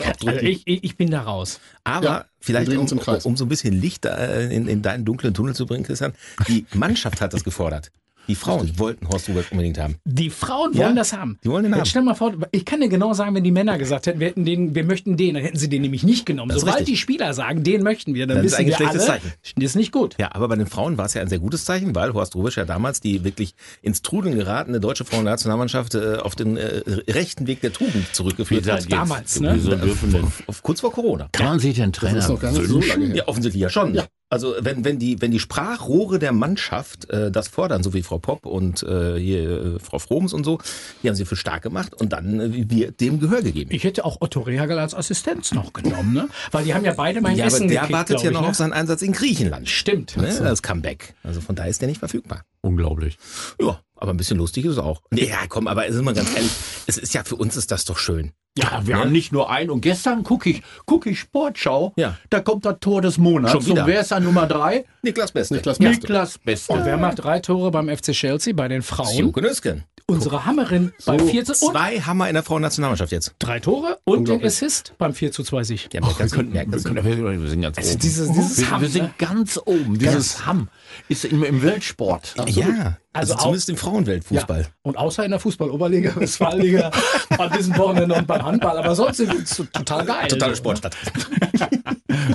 abdrücken. 0.05 0.45
ich, 0.45 0.61
ich, 0.65 0.83
ich 0.83 0.97
bin 0.97 1.09
da 1.09 1.21
raus. 1.21 1.59
Aber 1.83 2.05
Ja, 2.05 2.25
vielleicht, 2.39 2.71
um, 2.71 2.99
um 3.23 3.37
so 3.37 3.45
ein 3.45 3.49
bisschen 3.49 3.73
Licht 3.73 4.05
äh, 4.05 4.49
in, 4.49 4.67
in 4.67 4.81
deinen 4.81 5.05
dunklen 5.05 5.33
Tunnel 5.33 5.55
zu 5.55 5.65
bringen, 5.65 5.83
Christian, 5.83 6.13
die 6.47 6.65
Mannschaft 6.73 7.21
hat 7.21 7.33
das 7.33 7.43
gefordert. 7.43 7.91
Die 8.27 8.35
Frauen 8.35 8.77
wollten 8.79 9.07
Horst 9.09 9.27
Hubert 9.27 9.51
unbedingt 9.51 9.77
haben. 9.77 9.95
Die 10.05 10.29
Frauen 10.29 10.73
Ja, 10.73 10.85
wollen 10.85 10.95
das 10.95 11.11
haben. 11.13 11.37
die 11.43 11.49
wollen 11.49 11.63
den 11.63 11.71
Jetzt 11.73 11.79
haben. 11.79 11.85
stell 11.87 12.01
mal 12.03 12.13
vor, 12.13 12.33
ich 12.51 12.63
kann 12.65 12.79
dir 12.81 12.87
genau 12.89 13.13
sagen, 13.13 13.35
wenn 13.35 13.43
die 13.43 13.51
Männer 13.51 13.77
gesagt 13.77 14.05
hätten, 14.07 14.19
wir 14.19 14.27
hätten 14.27 14.45
den, 14.45 14.73
wir 14.75 14.83
möchten 14.85 15.17
den, 15.17 15.33
dann 15.33 15.43
hätten 15.43 15.57
sie 15.57 15.67
den 15.69 15.81
nämlich 15.81 16.03
nicht 16.03 16.25
genommen. 16.25 16.49
Das 16.49 16.57
ist 16.57 16.61
Sobald 16.61 16.79
richtig. 16.81 16.93
die 16.95 16.97
Spieler 17.01 17.33
sagen, 17.33 17.63
den 17.63 17.83
möchten 17.83 18.13
wir, 18.13 18.27
dann 18.27 18.37
Das 18.37 18.45
ist 18.45 18.51
wissen 18.53 18.67
wir 18.67 18.73
ein 18.73 18.77
schlechtes 18.77 19.01
alle, 19.09 19.19
Zeichen. 19.21 19.33
das 19.55 19.63
ist 19.65 19.75
nicht 19.75 19.91
gut. 19.91 20.15
Ja, 20.19 20.33
aber 20.33 20.47
bei 20.47 20.55
den 20.55 20.67
Frauen 20.67 20.97
war 20.97 21.05
es 21.05 21.13
ja 21.13 21.21
ein 21.21 21.27
sehr 21.29 21.39
gutes 21.39 21.65
Zeichen, 21.65 21.93
weil 21.95 22.13
Horst 22.13 22.35
Rubisch 22.35 22.57
ja 22.57 22.65
damals 22.65 23.01
die 23.01 23.23
wirklich 23.23 23.53
ins 23.81 24.01
Trudeln 24.01 24.35
geratene 24.35 24.79
deutsche 24.79 25.03
Frauennationalmannschaft 25.03 25.95
äh, 25.95 26.15
auf 26.17 26.35
den 26.35 26.57
äh, 26.57 26.81
rechten 27.09 27.47
Weg 27.47 27.61
der 27.61 27.73
Tugend 27.73 28.13
zurückgeführt 28.15 28.65
Wie 28.65 28.71
hat. 28.71 28.91
damals, 28.91 29.35
jetzt, 29.35 29.41
ne? 29.41 29.51
Wieso 29.55 29.75
dürfen 29.75 30.11
denn? 30.13 30.27
Kurz 30.61 30.79
vor 30.81 30.91
Corona. 30.91 31.27
Kann 31.31 31.47
man 31.47 31.59
sich 31.59 31.75
den 31.75 31.91
Trainer 31.91 32.19
ist 32.19 32.27
so 32.27 32.41
wünschen? 32.41 32.87
lange 32.87 33.05
her. 33.07 33.15
Ja, 33.15 33.27
offensichtlich 33.27 33.61
ja 33.61 33.69
schon. 33.69 33.93
Ja. 33.95 34.05
Also 34.31 34.55
wenn, 34.61 34.85
wenn, 34.85 34.97
die, 34.97 35.21
wenn 35.21 35.31
die 35.31 35.39
Sprachrohre 35.39 36.17
der 36.17 36.31
Mannschaft 36.31 37.09
äh, 37.09 37.29
das 37.31 37.49
fordern, 37.49 37.83
so 37.83 37.93
wie 37.93 38.01
Frau 38.01 38.17
Popp 38.17 38.45
und 38.45 38.81
äh, 38.81 39.19
hier 39.19 39.75
äh, 39.75 39.79
Frau 39.79 39.99
Froms 39.99 40.31
und 40.31 40.45
so, 40.45 40.57
die 41.03 41.09
haben 41.09 41.15
sie 41.15 41.25
für 41.25 41.35
stark 41.35 41.63
gemacht 41.63 41.93
und 41.93 42.13
dann 42.13 42.39
äh, 42.39 42.69
wird 42.69 43.01
dem 43.01 43.19
Gehör 43.19 43.41
gegeben. 43.41 43.71
Ich 43.73 43.83
hätte 43.83 44.05
auch 44.05 44.21
Otto 44.21 44.39
Rehagel 44.39 44.79
als 44.79 44.95
Assistenz 44.95 45.51
noch 45.51 45.73
genommen, 45.73 46.13
ne? 46.13 46.29
Weil 46.51 46.63
die 46.63 46.73
haben 46.73 46.85
ja 46.85 46.93
beide 46.93 47.19
mein 47.19 47.35
Ja, 47.35 47.43
aber 47.43 47.55
Essen 47.55 47.67
der 47.67 47.81
gekriegt, 47.81 47.93
wartet 47.97 48.21
ja 48.23 48.29
ich, 48.29 48.33
noch 48.33 48.43
ne? 48.43 48.47
auf 48.47 48.55
seinen 48.55 48.71
Einsatz 48.71 49.01
in 49.01 49.11
Griechenland. 49.11 49.67
Stimmt. 49.67 50.15
Ne? 50.15 50.33
Das 50.41 50.63
Comeback. 50.63 51.13
Also 51.23 51.41
von 51.41 51.55
daher 51.55 51.69
ist 51.69 51.81
der 51.81 51.89
nicht 51.89 51.99
verfügbar. 51.99 52.45
Unglaublich. 52.61 53.17
Ja, 53.59 53.81
aber 54.01 54.11
ein 54.11 54.17
bisschen 54.17 54.37
lustig 54.37 54.65
ist 54.65 54.73
es 54.73 54.77
auch. 54.79 55.01
Nee, 55.11 55.29
ja, 55.29 55.37
komm, 55.47 55.67
aber 55.67 55.85
ist 55.85 56.01
mal 56.01 56.13
ganz 56.13 56.35
ehrlich, 56.35 56.51
es 56.87 56.97
ist 56.97 57.13
ja 57.13 57.23
für 57.23 57.35
uns 57.35 57.55
ist 57.55 57.71
das 57.71 57.85
doch 57.85 57.97
schön. 57.97 58.31
Ja, 58.57 58.81
wir 58.85 58.95
Ne? 58.95 59.01
haben 59.01 59.11
nicht 59.13 59.31
nur 59.31 59.49
einen. 59.49 59.69
Und 59.69 59.79
gestern 59.79 60.23
gucke 60.23 60.49
ich, 60.49 60.61
guck 60.85 61.05
ich 61.05 61.19
Sportschau. 61.21 61.93
Ja. 61.95 62.17
Da 62.29 62.41
kommt 62.41 62.65
das 62.65 62.77
Tor 62.81 63.01
des 63.01 63.17
Monats. 63.17 63.53
Schon 63.53 63.65
wieder? 63.65 63.83
Und 63.83 63.87
wer 63.87 64.01
ist 64.01 64.11
an 64.11 64.25
Nummer 64.25 64.45
drei? 64.45 64.83
Niklas 65.03 65.31
Beste. 65.31 65.53
Niklas 65.53 65.77
Beste. 65.77 66.01
Niklas 66.01 66.37
Beste. 66.37 66.73
Und 66.73 66.83
wer 66.83 66.97
macht 66.97 67.23
drei 67.23 67.39
Tore 67.39 67.71
beim 67.71 67.87
FC 67.87 68.11
Chelsea 68.11 68.53
bei 68.53 68.67
den 68.67 68.81
Frauen? 68.81 69.15
Joko 69.17 69.39
Nüsken. 69.39 69.85
Unsere 70.11 70.45
Hammerin 70.45 70.91
beim 71.05 71.19
4 71.27 71.45
zu 71.45 71.51
und 71.65 71.71
Zwei 71.73 71.99
Hammer 72.01 72.27
in 72.27 72.33
der 72.35 72.43
Frauennationalmannschaft 72.43 73.11
jetzt. 73.11 73.33
drei 73.39 73.59
Tore 73.59 73.99
und 74.03 74.27
den. 74.27 74.43
Assist 74.43 74.93
beim 74.97 75.13
4 75.13 75.31
zu 75.31 75.43
2 75.43 75.63
Sieg. 75.63 75.93
Ja, 75.93 76.01
wir 76.01 76.07
wir, 76.07 76.27
können, 76.27 76.53
wir, 76.53 76.65
können, 76.65 77.03
wir, 77.05 77.41
wir 77.41 77.49
sind 77.49 77.61
ganz 77.61 77.77
Also 77.77 77.91
oben. 77.91 77.99
dieses, 77.99 78.31
dieses 78.31 78.57
wir, 78.59 78.71
Hamm, 78.71 78.81
wir 78.81 78.89
sind 78.89 79.03
ne? 79.03 79.13
ganz 79.17 79.59
oben. 79.65 79.97
Dieses 79.99 80.45
Hamm 80.45 80.67
ist 81.07 81.25
im, 81.25 81.43
im 81.43 81.61
Weltsport. 81.63 82.35
Ja, 82.47 82.65
also, 82.67 82.93
Also 83.13 83.33
auch- 83.35 83.39
zumindest 83.39 83.69
im 83.69 83.77
Frauenweltfußball. 83.77 84.67
Und 84.83 84.97
außer 84.97 85.23
in 85.25 85.31
der 85.31 85.39
Fußball-Oberliga, 85.39 86.15
Westfalenliga, 86.19 86.91
an 87.37 87.51
diesem 87.57 87.77
Wochenende 87.77 88.15
und 88.15 88.27
beim 88.27 88.43
Handball. 88.43 88.77
Aber 88.77 88.95
sonst 88.95 89.17
sind 89.17 89.31
wir 89.33 89.45
so 89.45 89.63
total 89.65 90.05
geil. 90.05 90.27
Totale 90.27 90.55
Sportstadt. 90.55 90.95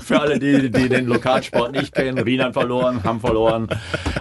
Für 0.05 0.21
alle, 0.21 0.39
die, 0.39 0.71
die 0.71 0.89
den 0.89 1.07
Lokalsport 1.07 1.73
nicht 1.73 1.95
kennen, 1.95 2.19
Rienan 2.19 2.53
verloren, 2.53 3.03
haben 3.05 3.21
verloren, 3.21 3.69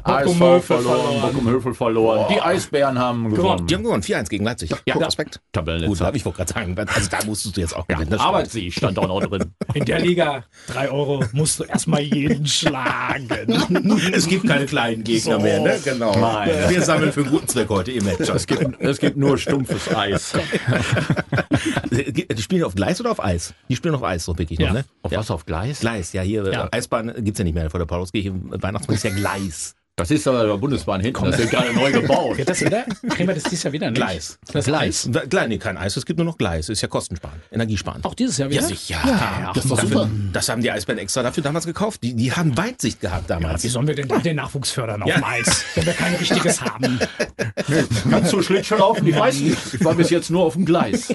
ASV 0.03 0.37
verloren, 0.37 0.61
verloren. 0.61 1.21
Bockum 1.21 1.47
Hövel 1.49 1.73
verloren, 1.73 2.25
die 2.33 2.41
Eisbären 2.41 2.99
haben 2.99 3.33
gewonnen. 3.33 3.67
Die 3.67 3.75
haben 3.75 3.83
gewonnen, 3.83 4.03
4-1 4.03 4.29
gegen 4.29 4.45
Leipzig. 4.45 4.71
Ja, 4.85 4.95
Respekt. 4.95 5.35
Gut, 5.35 5.41
Tabellennetzer. 5.53 6.05
hab 6.05 6.15
ich 6.15 6.25
wollte 6.25 6.37
gerade 6.37 6.53
sagen. 6.53 6.75
Also 6.93 7.09
da 7.09 7.17
musstest 7.25 7.57
du 7.57 7.61
jetzt 7.61 7.75
auch 7.75 7.87
gewinnen. 7.87 8.09
das 8.09 8.19
stimmt. 8.19 8.27
Arbeitssieg 8.35 8.73
stand 8.73 8.99
auch 8.99 9.07
noch 9.07 9.21
drin. 9.21 9.51
In 9.73 9.85
der 9.85 9.99
Liga, 9.99 10.43
drei 10.67 10.89
Euro, 10.89 11.23
musst 11.33 11.59
du 11.59 11.63
erstmal 11.63 12.01
jeden 12.01 12.45
schlagen. 12.47 13.27
Es 14.13 14.27
gibt 14.27 14.47
keine 14.47 14.65
kleinen 14.65 15.03
Gegner 15.03 15.39
mehr, 15.39 15.59
ne? 15.61 15.79
Genau. 15.83 16.17
Nein. 16.17 16.49
Wir 16.69 16.81
sammeln 16.81 17.11
für 17.11 17.21
einen 17.21 17.29
guten 17.31 17.47
Zweck 17.47 17.69
heute 17.69 17.91
im 17.91 18.05
Match. 18.05 18.29
Es 18.29 18.47
gibt, 18.47 18.79
es 18.81 18.99
gibt 18.99 19.17
nur 19.17 19.37
stumpfes 19.37 19.93
Eis. 19.93 20.33
Die 21.91 22.41
spielen 22.41 22.63
auf 22.63 22.75
Gleis 22.75 22.99
oder 22.99 23.11
auf 23.11 23.23
Eis? 23.23 23.53
Die 23.69 23.75
spielen 23.75 23.95
auf 23.95 24.03
Eis, 24.03 24.25
so 24.25 24.37
wirklich 24.37 24.59
Ja. 24.59 24.67
noch, 24.67 24.73
ne? 24.75 24.85
Auf 25.01 25.11
was, 25.11 25.31
auf 25.31 25.44
Gleis? 25.45 25.79
Gleis, 25.79 26.13
ja, 26.13 26.21
hier, 26.21 26.45
Ja. 26.51 26.65
äh, 26.65 26.77
Eisbahn 26.77 27.13
gibt's 27.19 27.39
ja 27.39 27.43
nicht 27.45 27.53
mehr 27.55 27.69
vor 27.69 27.79
der 27.79 27.85
Pauluskirche. 27.87 28.31
Weihnachtsmann 28.33 28.95
ist 28.97 29.03
ja 29.03 29.11
Gleis. 29.11 29.75
Das 29.97 30.11
ist 30.11 30.27
aber 30.27 30.45
der 30.45 30.57
Bundesbahn 30.57 30.99
hinten, 30.99 31.23
das 31.23 31.37
wird 31.37 31.51
gerade 31.51 31.71
neu 31.73 31.89
gebaut. 31.89 32.35
Geht 32.35 32.49
das 32.49 32.59
wieder? 32.59 32.83
Kriegen 33.11 33.29
wir 33.29 33.33
das 33.35 33.43
dieses 33.43 33.63
Jahr 33.63 33.71
wieder 33.71 33.89
nicht? 33.89 33.95
Gleis. 33.95 34.37
Das 34.51 34.65
Gleis. 34.65 35.07
Da- 35.09 35.23
Gleis, 35.23 35.47
nee, 35.47 35.57
kein 35.57 35.77
Eis, 35.77 35.95
es 35.95 36.05
gibt 36.05 36.19
nur 36.19 36.25
noch 36.25 36.37
Gleis. 36.37 36.67
Ist 36.67 36.81
ja 36.81 36.89
kostensparen, 36.89 37.41
Energiesparen. 37.49 38.03
Auch 38.03 38.13
dieses 38.13 38.37
Jahr 38.37 38.49
wieder? 38.49 38.59
Ja, 38.61 38.67
sicher. 38.67 38.97
das 39.55 39.63
ist 39.63 39.71
doch 39.71 39.77
dafür, 39.77 39.89
super. 40.03 40.09
Das 40.33 40.49
haben 40.49 40.61
die 40.61 40.69
Eisbären 40.69 40.99
extra 40.99 41.23
dafür 41.23 41.43
damals 41.43 41.65
gekauft. 41.65 42.03
Die, 42.03 42.13
die 42.13 42.29
haben 42.33 42.57
Weitsicht 42.57 42.99
gehabt 42.99 43.29
damals. 43.29 43.63
Wie 43.63 43.69
sollen 43.69 43.87
wir 43.87 43.95
denn 43.95 44.09
da 44.09 44.17
den 44.17 44.35
Nachwuchs 44.35 44.71
fördern 44.71 45.01
auf 45.01 45.07
Ja. 45.07 45.15
dem 45.15 45.23
Eis, 45.23 45.63
wenn 45.75 45.85
wir 45.85 45.93
kein 45.93 46.15
richtiges 46.15 46.61
haben? 46.61 46.99
Kannst 48.09 48.33
du 48.33 48.41
Schlittschuh 48.41 48.75
laufen? 48.75 49.07
Ich 49.07 49.15
weiß 49.17 49.39
nicht. 49.39 49.57
Ich 49.75 49.85
war 49.85 49.95
bis 49.95 50.09
jetzt 50.09 50.29
nur 50.29 50.43
auf 50.43 50.55
dem 50.55 50.65
Gleis. 50.65 51.07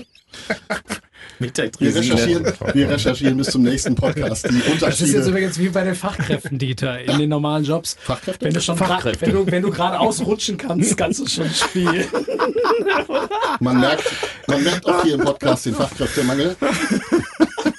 Wir 1.41 1.95
recherchieren, 1.95 2.53
wir 2.75 2.89
recherchieren 2.91 3.37
bis 3.39 3.47
zum 3.51 3.63
nächsten 3.63 3.95
Podcast 3.95 4.47
die 4.51 4.61
Das 4.79 5.01
ist 5.01 5.13
jetzt 5.15 5.27
übrigens 5.27 5.59
wie 5.59 5.71
bei 5.71 5.83
den 5.85 5.95
Fachkräften, 5.95 6.59
Dieter, 6.59 7.01
in 7.01 7.19
den 7.19 7.31
normalen 7.31 7.65
Jobs. 7.65 7.97
Fachkräfte? 8.03 8.45
Wenn 8.45 8.53
du 8.53 8.61
schon 8.61 8.77
grad, 8.77 9.21
wenn 9.23 9.33
du, 9.33 9.47
wenn 9.47 9.63
du 9.63 9.71
gerade 9.71 9.99
ausrutschen 9.99 10.59
kannst, 10.59 10.99
kannst 10.99 11.21
du 11.21 11.27
schon 11.27 11.49
spielen. 11.49 12.05
Man 13.61 13.79
merkt, 13.81 14.05
man 14.47 14.63
merkt 14.63 14.87
auch 14.87 15.03
hier 15.03 15.15
im 15.15 15.21
Podcast 15.21 15.67
den 15.67 15.75
Fachkräftemangel. 15.75 16.57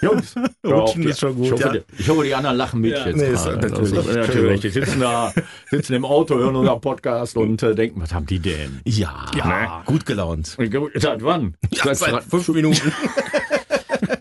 Jungs, 0.01 0.35
Rutschen 0.63 1.03
ist 1.07 1.19
schon 1.19 1.35
gut, 1.35 1.45
Ich 1.45 1.51
hoffe, 1.53 1.63
ja. 1.63 1.69
die, 1.73 1.81
ich 1.97 2.09
hoffe, 2.09 2.23
die 2.23 2.35
anderen 2.35 2.57
lachen 2.57 2.81
mit 2.81 2.91
Ja. 2.91 3.07
jetzt. 3.07 3.15
Nee, 3.17 3.27
ist 3.29 3.45
gerade. 3.45 3.67
natürlich. 3.67 3.91
Das 3.93 4.05
ist 4.07 4.15
natürlich. 4.15 4.61
Die 4.61 4.69
sitzen 4.69 4.99
da, 4.99 5.33
sitzen 5.71 5.93
im 5.93 6.05
Auto, 6.05 6.35
hören 6.35 6.55
unseren 6.55 6.81
Podcast 6.81 7.35
und 7.37 7.63
äh, 7.63 7.73
denken, 7.73 8.01
was 8.01 8.13
haben 8.13 8.25
die 8.27 8.39
denn? 8.39 8.81
Ja, 8.85 9.25
Ja. 9.35 9.81
gut 9.85 10.05
gelaunt. 10.05 10.55
Seit 10.95 11.23
wann? 11.23 11.55
Ja, 11.71 11.95
seit 11.95 12.23
fünf 12.25 12.47
Minuten. 12.49 12.91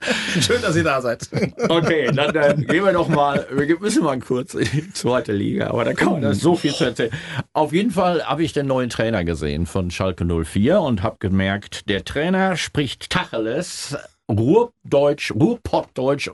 Schön, 0.40 0.62
dass 0.62 0.76
ihr 0.76 0.84
da 0.84 1.00
seid. 1.00 1.28
Okay, 1.68 2.10
dann 2.12 2.34
äh, 2.34 2.54
gehen 2.56 2.84
wir 2.84 2.92
doch 2.92 3.08
mal, 3.08 3.46
wir 3.50 3.78
müssen 3.78 4.02
mal 4.02 4.18
kurz 4.18 4.54
in 4.54 4.68
die 4.72 4.92
zweite 4.92 5.32
Liga, 5.32 5.68
aber 5.68 5.84
da 5.84 5.92
kann 5.92 6.12
man 6.12 6.22
da 6.22 6.34
so 6.34 6.56
viel 6.56 6.72
zu 6.72 6.84
erzählen. 6.84 7.10
Auf 7.52 7.72
jeden 7.72 7.90
Fall 7.90 8.24
habe 8.24 8.42
ich 8.42 8.52
den 8.52 8.66
neuen 8.66 8.90
Trainer 8.90 9.24
gesehen 9.24 9.66
von 9.66 9.90
Schalke 9.90 10.24
04 10.24 10.80
und 10.80 11.02
habe 11.02 11.16
gemerkt, 11.18 11.88
der 11.88 12.04
Trainer 12.04 12.56
spricht 12.56 13.10
Tacheles, 13.10 13.96
Ruhrdeutsch, 14.30 15.32
Ruhrpottdeutsch, 15.32 16.30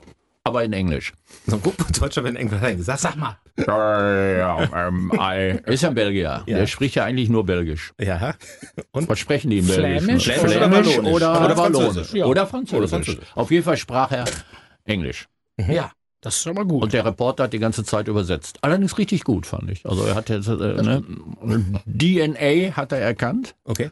aber 0.47 0.63
in 0.63 0.73
Englisch. 0.73 1.13
So, 1.45 1.57
guck 1.59 1.77
mal, 1.79 1.85
Deutscher, 1.99 2.23
wenn 2.23 2.35
irgendwas 2.35 2.61
hat 2.61 2.69
er 2.69 2.75
gesagt. 2.75 2.99
Sag 3.01 3.15
mal. 3.17 3.37
Ja, 3.57 4.87
ähm, 4.87 5.11
I- 5.19 5.59
ist 5.71 5.83
ja 5.83 5.89
ein 5.89 5.95
Belgier. 5.95 6.43
Ja. 6.47 6.57
Der 6.57 6.67
spricht 6.67 6.95
ja 6.95 7.03
eigentlich 7.05 7.29
nur 7.29 7.45
Belgisch. 7.45 7.93
Ja. 7.99 8.33
Und? 8.91 9.07
Was 9.09 9.19
sprechen 9.19 9.49
die 9.51 9.59
in 9.59 9.67
Belgisch? 9.67 10.03
Flämisch 10.03 10.27
oder 10.29 10.39
Flämisch 10.49 10.87
Wallonisch? 10.97 11.13
oder, 11.13 11.45
Oder. 11.45 11.55
Französisch. 11.55 12.13
Ja. 12.13 12.25
Oder 12.25 12.47
Französisch. 12.47 12.77
Oder 12.79 12.87
Französisch. 12.87 13.27
Auf 13.35 13.51
jeden 13.51 13.63
Fall 13.63 13.77
sprach 13.77 14.11
er 14.11 14.25
Englisch. 14.85 15.27
Ja, 15.57 15.91
das 16.21 16.35
ist 16.37 16.43
schon 16.43 16.55
mal 16.55 16.65
gut. 16.65 16.83
Und 16.83 16.93
der 16.93 17.05
Reporter 17.05 17.43
hat 17.45 17.53
die 17.53 17.59
ganze 17.59 17.83
Zeit 17.83 18.07
übersetzt. 18.07 18.57
Allerdings 18.61 18.97
richtig 18.97 19.23
gut, 19.23 19.45
fand 19.45 19.69
ich. 19.71 19.85
Also 19.85 20.03
er 20.05 20.15
hat 20.15 20.29
jetzt, 20.29 20.47
äh, 20.47 20.53
ne, 20.53 21.03
DNA 21.85 22.75
hat 22.75 22.91
er 22.91 22.99
erkannt. 22.99 23.55
Okay. 23.63 23.89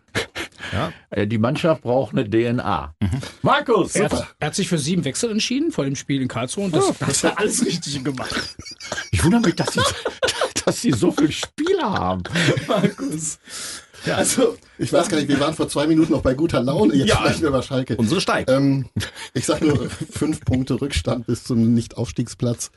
Ja. 0.74 0.92
Äh, 1.10 1.28
Die 1.28 1.38
Mannschaft 1.38 1.82
braucht 1.82 2.16
eine 2.16 2.30
DNA. 2.30 2.94
Markus! 3.42 3.96
er, 3.96 4.06
hat, 4.10 4.36
er 4.40 4.48
hat 4.48 4.56
sich 4.56 4.68
für 4.68 4.78
sieben 4.78 5.06
Wechsel 5.06 5.32
entschieden 5.32 5.72
vor 5.72 5.86
dem 5.86 5.96
Spiel 5.96 6.22
in 6.22 6.28
Karlsruhe 6.28 6.66
und 6.66 6.76
das, 6.76 6.94
das 7.00 7.24
hat 7.24 7.32
er 7.34 7.40
alles 7.40 7.66
richtig 7.66 8.04
gemacht. 8.04 8.56
Ich 9.12 9.24
wundere 9.24 9.42
mich, 9.42 9.56
dass 9.56 9.74
sie, 9.74 9.82
dass 10.66 10.82
sie 10.82 10.92
so 10.92 11.12
viele 11.12 11.32
Spieler 11.32 11.92
haben. 11.94 12.24
Markus. 12.68 13.40
Ja, 14.06 14.18
also, 14.18 14.56
Ich 14.78 14.94
weiß 14.94 15.10
gar 15.10 15.18
nicht, 15.18 15.30
wir 15.30 15.40
waren 15.40 15.56
vor 15.56 15.68
zwei 15.68 15.88
Minuten 15.88 16.12
noch 16.12 16.22
bei 16.22 16.36
guter 16.36 16.62
Laune, 16.62 16.94
jetzt 16.94 17.08
Ja. 17.10 17.18
sprechen 17.18 17.42
wir 17.42 17.50
über 17.50 17.64
Schalke. 17.64 17.96
Unsere 17.96 18.22
steigt. 18.22 18.50
Ähm, 18.52 18.88
ich 19.34 19.46
sag 19.46 19.62
nur, 19.62 19.90
fünf 19.90 20.42
Punkte 20.42 20.80
Rückstand 20.80 21.26
bis 21.26 21.44
zum 21.44 21.74
Nicht-Aufstiegsplatz. 21.74 22.70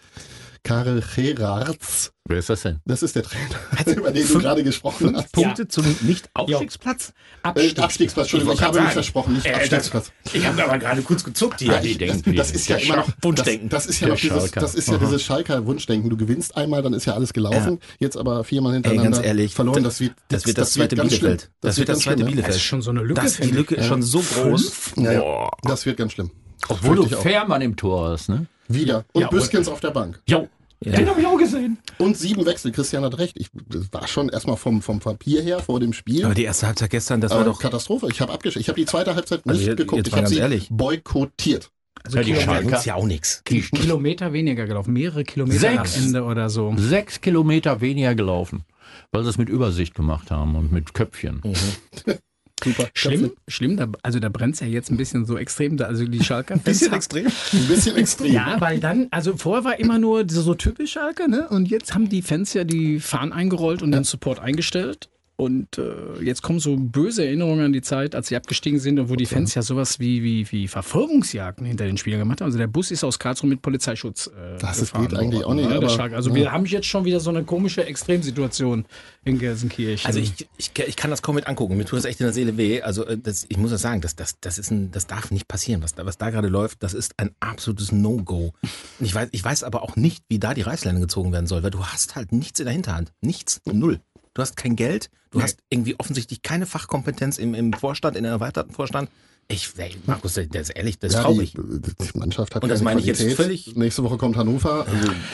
Karel 0.62 1.02
Gerards, 1.14 2.12
Wer 2.26 2.38
ist 2.38 2.50
das 2.50 2.62
denn? 2.62 2.80
das 2.84 3.02
ist 3.02 3.16
der 3.16 3.22
Trainer, 3.22 3.56
über 3.96 4.10
den 4.10 4.26
du 4.28 4.38
gerade 4.38 4.62
gesprochen 4.62 5.16
hast. 5.16 5.32
Punkte 5.32 5.66
zum 5.68 5.84
Nicht-Aufstiegsplatz? 6.02 7.08
Äh, 7.42 7.48
Abstieg. 7.48 7.78
Abstiegsplatz, 7.78 8.24
Entschuldigung, 8.26 8.54
ich 8.54 8.60
Ich 8.60 8.66
habe 8.66 8.80
mich 8.82 8.90
versprochen, 8.92 9.34
nicht 9.34 9.46
Äh, 9.46 9.54
Abstiegsplatz. 9.54 10.12
Ich 10.32 10.46
habe 10.46 10.62
aber 10.64 10.78
gerade 10.78 11.02
kurz 11.02 11.24
gezuckt 11.24 11.60
hier. 11.60 11.72
Ja, 11.72 11.80
ich, 11.82 11.96
das, 11.98 12.08
denken, 12.22 12.36
das 12.36 12.50
ist 12.50 12.68
ja 12.68 12.76
der 12.76 12.84
immer 12.84 12.96
noch 12.96 13.08
Wunschdenken. 13.22 13.68
Das, 13.70 13.84
das 13.84 13.94
ist 13.94 14.00
ja 14.00 14.08
noch 14.08 14.16
dieses, 14.16 14.50
das 14.50 14.74
ist 14.74 14.88
ja 14.88 14.98
dieses 14.98 15.22
Schalker 15.22 15.64
Wunschdenken. 15.66 16.10
Du 16.10 16.16
gewinnst 16.16 16.56
einmal, 16.56 16.82
dann 16.82 16.92
ist 16.92 17.06
ja 17.06 17.14
alles 17.14 17.32
gelaufen. 17.32 17.78
Jetzt 17.98 18.16
aber 18.16 18.44
viermal 18.44 18.74
hintereinander 18.74 19.10
ganz 19.12 19.24
ehrlich, 19.26 19.54
verloren. 19.54 19.84
das- 19.84 19.94
Das 19.94 20.00
wird, 20.00 20.12
Das 20.28 20.46
wird 20.46 20.58
das, 20.58 20.72
zweite 20.74 20.96
Bielefeld. 20.96 21.50
Das, 21.60 21.78
wird 21.78 21.88
das 21.88 22.00
zweite 22.00 22.20
ja. 22.20 22.26
Bielefeld. 22.26 22.48
Das 22.48 22.56
ist 22.56 22.62
schon 22.62 22.82
so 22.82 22.90
eine 22.90 23.00
Lücke, 23.02 23.20
Das, 23.22 23.36
die. 23.38 23.50
Lücke 23.50 23.74
ist 23.76 23.86
schon 23.86 24.02
so 24.02 24.20
groß. 24.20 24.92
Ja, 24.96 25.12
ja. 25.12 25.48
Das 25.62 25.86
wird 25.86 25.96
ganz 25.96 26.12
schlimm. 26.12 26.30
Obwohl 26.68 26.96
du. 26.96 27.06
Fährmann 27.08 27.62
im 27.62 27.76
Tor 27.76 28.10
hast, 28.10 28.28
ne? 28.28 28.46
Wieder. 28.68 29.04
Und 29.12 29.22
Ja, 29.22 29.28
Büskens 29.28 29.68
auf 29.68 29.80
der 29.80 29.90
Bank. 29.90 30.20
Jo. 30.28 30.48
Den 30.84 31.08
habe 31.08 31.20
ich 31.20 31.26
auch 31.26 31.36
gesehen. 31.36 31.78
Und 31.98 32.16
sieben 32.16 32.46
Wechsel. 32.46 32.70
Christian 32.70 33.02
hat 33.02 33.18
recht. 33.18 33.36
Ich, 33.36 33.48
das 33.68 33.92
war 33.92 34.06
schon 34.06 34.28
erstmal 34.28 34.56
vom, 34.56 34.80
vom 34.80 35.00
Papier 35.00 35.42
her 35.42 35.58
vor 35.58 35.80
dem 35.80 35.92
Spiel. 35.92 36.24
Aber 36.24 36.34
die 36.34 36.44
erste 36.44 36.68
Halbzeit 36.68 36.90
gestern, 36.90 37.20
das 37.20 37.32
war 37.32 37.42
doch. 37.44 37.58
Katastrophe. 37.58 38.06
Ich 38.12 38.20
habe 38.20 38.32
abgeschickt. 38.32 38.60
Ich 38.62 38.68
habe 38.68 38.78
die 38.78 38.86
zweite 38.86 39.16
Halbzeit 39.16 39.44
nicht 39.44 39.56
Also 39.56 39.66
jetzt- 39.66 39.76
geguckt. 39.76 39.96
jetzt 39.96 40.06
ich 40.06 40.12
habe 40.12 40.22
ganz 40.22 40.30
sie 40.34 40.38
ehrlich. 40.38 40.68
boykottiert. 40.70 41.70
Also 42.04 42.18
Ja, 42.18 42.22
die 42.22 42.30
Kilometer, 42.32 42.52
Schalker. 42.62 42.78
ist 42.78 42.84
ja 42.86 42.94
auch 42.94 43.06
nichts. 43.06 43.42
Kilometer 43.44 44.32
weniger 44.32 44.66
gelaufen, 44.66 44.92
mehrere 44.92 45.24
Kilometer 45.24 45.58
Sechs. 45.58 45.96
am 45.96 46.04
Ende 46.04 46.22
oder 46.22 46.48
so. 46.48 46.72
Sechs 46.76 47.20
Kilometer 47.20 47.80
weniger 47.80 48.14
gelaufen. 48.14 48.62
Weil 49.10 49.24
sie 49.24 49.30
es 49.30 49.38
mit 49.38 49.48
Übersicht 49.48 49.94
gemacht 49.94 50.30
haben 50.30 50.54
und 50.54 50.70
mit 50.70 50.94
Köpfchen. 50.94 51.42
Super. 52.62 52.88
Schlimm, 52.94 53.32
schlimm, 53.46 53.76
da, 53.76 53.88
also 54.02 54.18
da 54.18 54.28
brennt 54.28 54.54
es 54.54 54.60
ja 54.60 54.66
jetzt 54.66 54.90
ein 54.90 54.96
bisschen 54.96 55.24
so 55.24 55.36
extrem, 55.36 55.76
da, 55.76 55.86
also 55.86 56.04
die 56.04 56.22
Schalker. 56.22 56.56
Bisschen 56.58 56.92
extrem. 56.92 57.26
Ein 57.26 57.68
bisschen 57.68 57.96
extrem. 57.96 58.32
Ja, 58.32 58.60
weil 58.60 58.80
dann, 58.80 59.08
also 59.10 59.36
vorher 59.36 59.64
war 59.64 59.78
immer 59.78 59.98
nur 59.98 60.24
so, 60.28 60.42
so 60.42 60.54
typisch 60.54 60.92
Schalke, 60.92 61.30
ne? 61.30 61.48
Und 61.48 61.68
jetzt 61.68 61.94
haben 61.94 62.08
die 62.08 62.22
Fans 62.22 62.54
ja 62.54 62.64
die 62.64 63.00
Fahnen 63.00 63.32
eingerollt 63.32 63.82
und 63.82 63.92
den 63.92 64.04
Support 64.04 64.40
eingestellt. 64.40 65.08
Und 65.40 65.78
äh, 65.78 66.20
jetzt 66.20 66.42
kommen 66.42 66.58
so 66.58 66.74
böse 66.76 67.24
Erinnerungen 67.24 67.66
an 67.66 67.72
die 67.72 67.80
Zeit, 67.80 68.16
als 68.16 68.26
sie 68.26 68.34
abgestiegen 68.34 68.80
sind 68.80 68.98
und 68.98 69.08
wo 69.08 69.14
die 69.14 69.24
Fans 69.24 69.54
ja 69.54 69.62
sowas 69.62 70.00
wie, 70.00 70.24
wie, 70.24 70.50
wie 70.50 70.66
Verfolgungsjagden 70.66 71.64
hinter 71.64 71.86
den 71.86 71.96
Spielern 71.96 72.18
gemacht 72.18 72.40
haben. 72.40 72.46
Also 72.46 72.58
der 72.58 72.66
Bus 72.66 72.90
ist 72.90 73.04
aus 73.04 73.20
Karlsruhe 73.20 73.48
mit 73.48 73.62
Polizeischutz 73.62 74.26
äh, 74.26 74.58
Das 74.58 74.78
ist- 74.78 74.92
gefahren 74.92 75.06
geht 75.08 75.16
eigentlich 75.16 75.44
worden, 75.44 75.50
auch 75.50 75.54
nicht, 75.54 75.64
ne, 75.68 75.78
der 75.78 75.78
aber- 75.78 75.88
Schalke. 75.90 76.16
Also 76.16 76.34
wir 76.34 76.50
haben 76.50 76.64
jetzt 76.66 76.86
schon 76.88 77.04
wieder 77.04 77.20
so 77.20 77.30
eine 77.30 77.44
komische 77.44 77.84
Extremsituation 77.86 78.84
in 79.24 79.38
Gelsenkirchen. 79.38 80.08
Also 80.08 80.18
ich, 80.18 80.48
ich, 80.56 80.72
ich 80.76 80.96
kann 80.96 81.12
das 81.12 81.22
kaum 81.22 81.36
mit 81.36 81.46
angucken. 81.46 81.76
Mir 81.76 81.84
tut 81.84 81.98
das 81.98 82.04
echt 82.04 82.18
in 82.18 82.26
der 82.26 82.32
Seele 82.32 82.56
weh. 82.56 82.82
Also 82.82 83.06
äh, 83.06 83.16
das, 83.16 83.46
ich 83.48 83.58
muss 83.58 83.70
das 83.70 83.80
sagen, 83.80 84.00
das, 84.00 84.16
das, 84.16 84.40
das, 84.40 84.58
ist 84.58 84.72
ein, 84.72 84.90
das 84.90 85.06
darf 85.06 85.30
nicht 85.30 85.46
passieren. 85.46 85.84
Was 85.84 85.94
da, 85.94 86.04
was 86.04 86.18
da 86.18 86.30
gerade 86.30 86.48
läuft, 86.48 86.82
das 86.82 86.94
ist 86.94 87.14
ein 87.16 87.30
absolutes 87.38 87.92
No-Go. 87.92 88.54
Ich 88.98 89.14
weiß, 89.14 89.28
ich 89.30 89.44
weiß 89.44 89.62
aber 89.62 89.82
auch 89.84 89.94
nicht, 89.94 90.24
wie 90.28 90.40
da 90.40 90.52
die 90.52 90.62
Reißleine 90.62 90.98
gezogen 90.98 91.30
werden 91.32 91.46
soll, 91.46 91.62
weil 91.62 91.70
du 91.70 91.84
hast 91.84 92.16
halt 92.16 92.32
nichts 92.32 92.58
in 92.58 92.64
der 92.66 92.72
Hinterhand. 92.72 93.12
Nichts. 93.20 93.60
Null. 93.64 94.00
Du 94.38 94.42
hast 94.42 94.56
kein 94.56 94.76
Geld. 94.76 95.10
Du 95.32 95.42
hast 95.42 95.58
irgendwie 95.68 95.98
offensichtlich 95.98 96.42
keine 96.42 96.64
Fachkompetenz 96.64 97.38
im, 97.38 97.54
im 97.54 97.72
Vorstand, 97.72 98.16
in 98.16 98.22
der 98.22 98.30
erweiterten 98.30 98.70
Vorstand. 98.72 99.10
Ich, 99.50 99.70
ey, 99.78 99.92
Markus, 100.04 100.34
das 100.34 100.44
ist 100.46 100.70
ehrlich, 100.76 100.98
das 100.98 101.12
ist 101.12 101.16
Ja, 101.16 101.22
traurig. 101.22 101.54
die, 101.56 101.80
die 102.12 102.18
Mannschaft 102.18 102.54
hat 102.54 102.62
Und 102.62 102.68
das 102.68 102.82
meine 102.82 103.00
ich 103.00 103.06
jetzt 103.06 103.20
Qualität. 103.20 103.36
völlig- 103.38 103.76
Nächste 103.76 104.04
Woche 104.04 104.18
kommt 104.18 104.36
Hannover. 104.36 104.84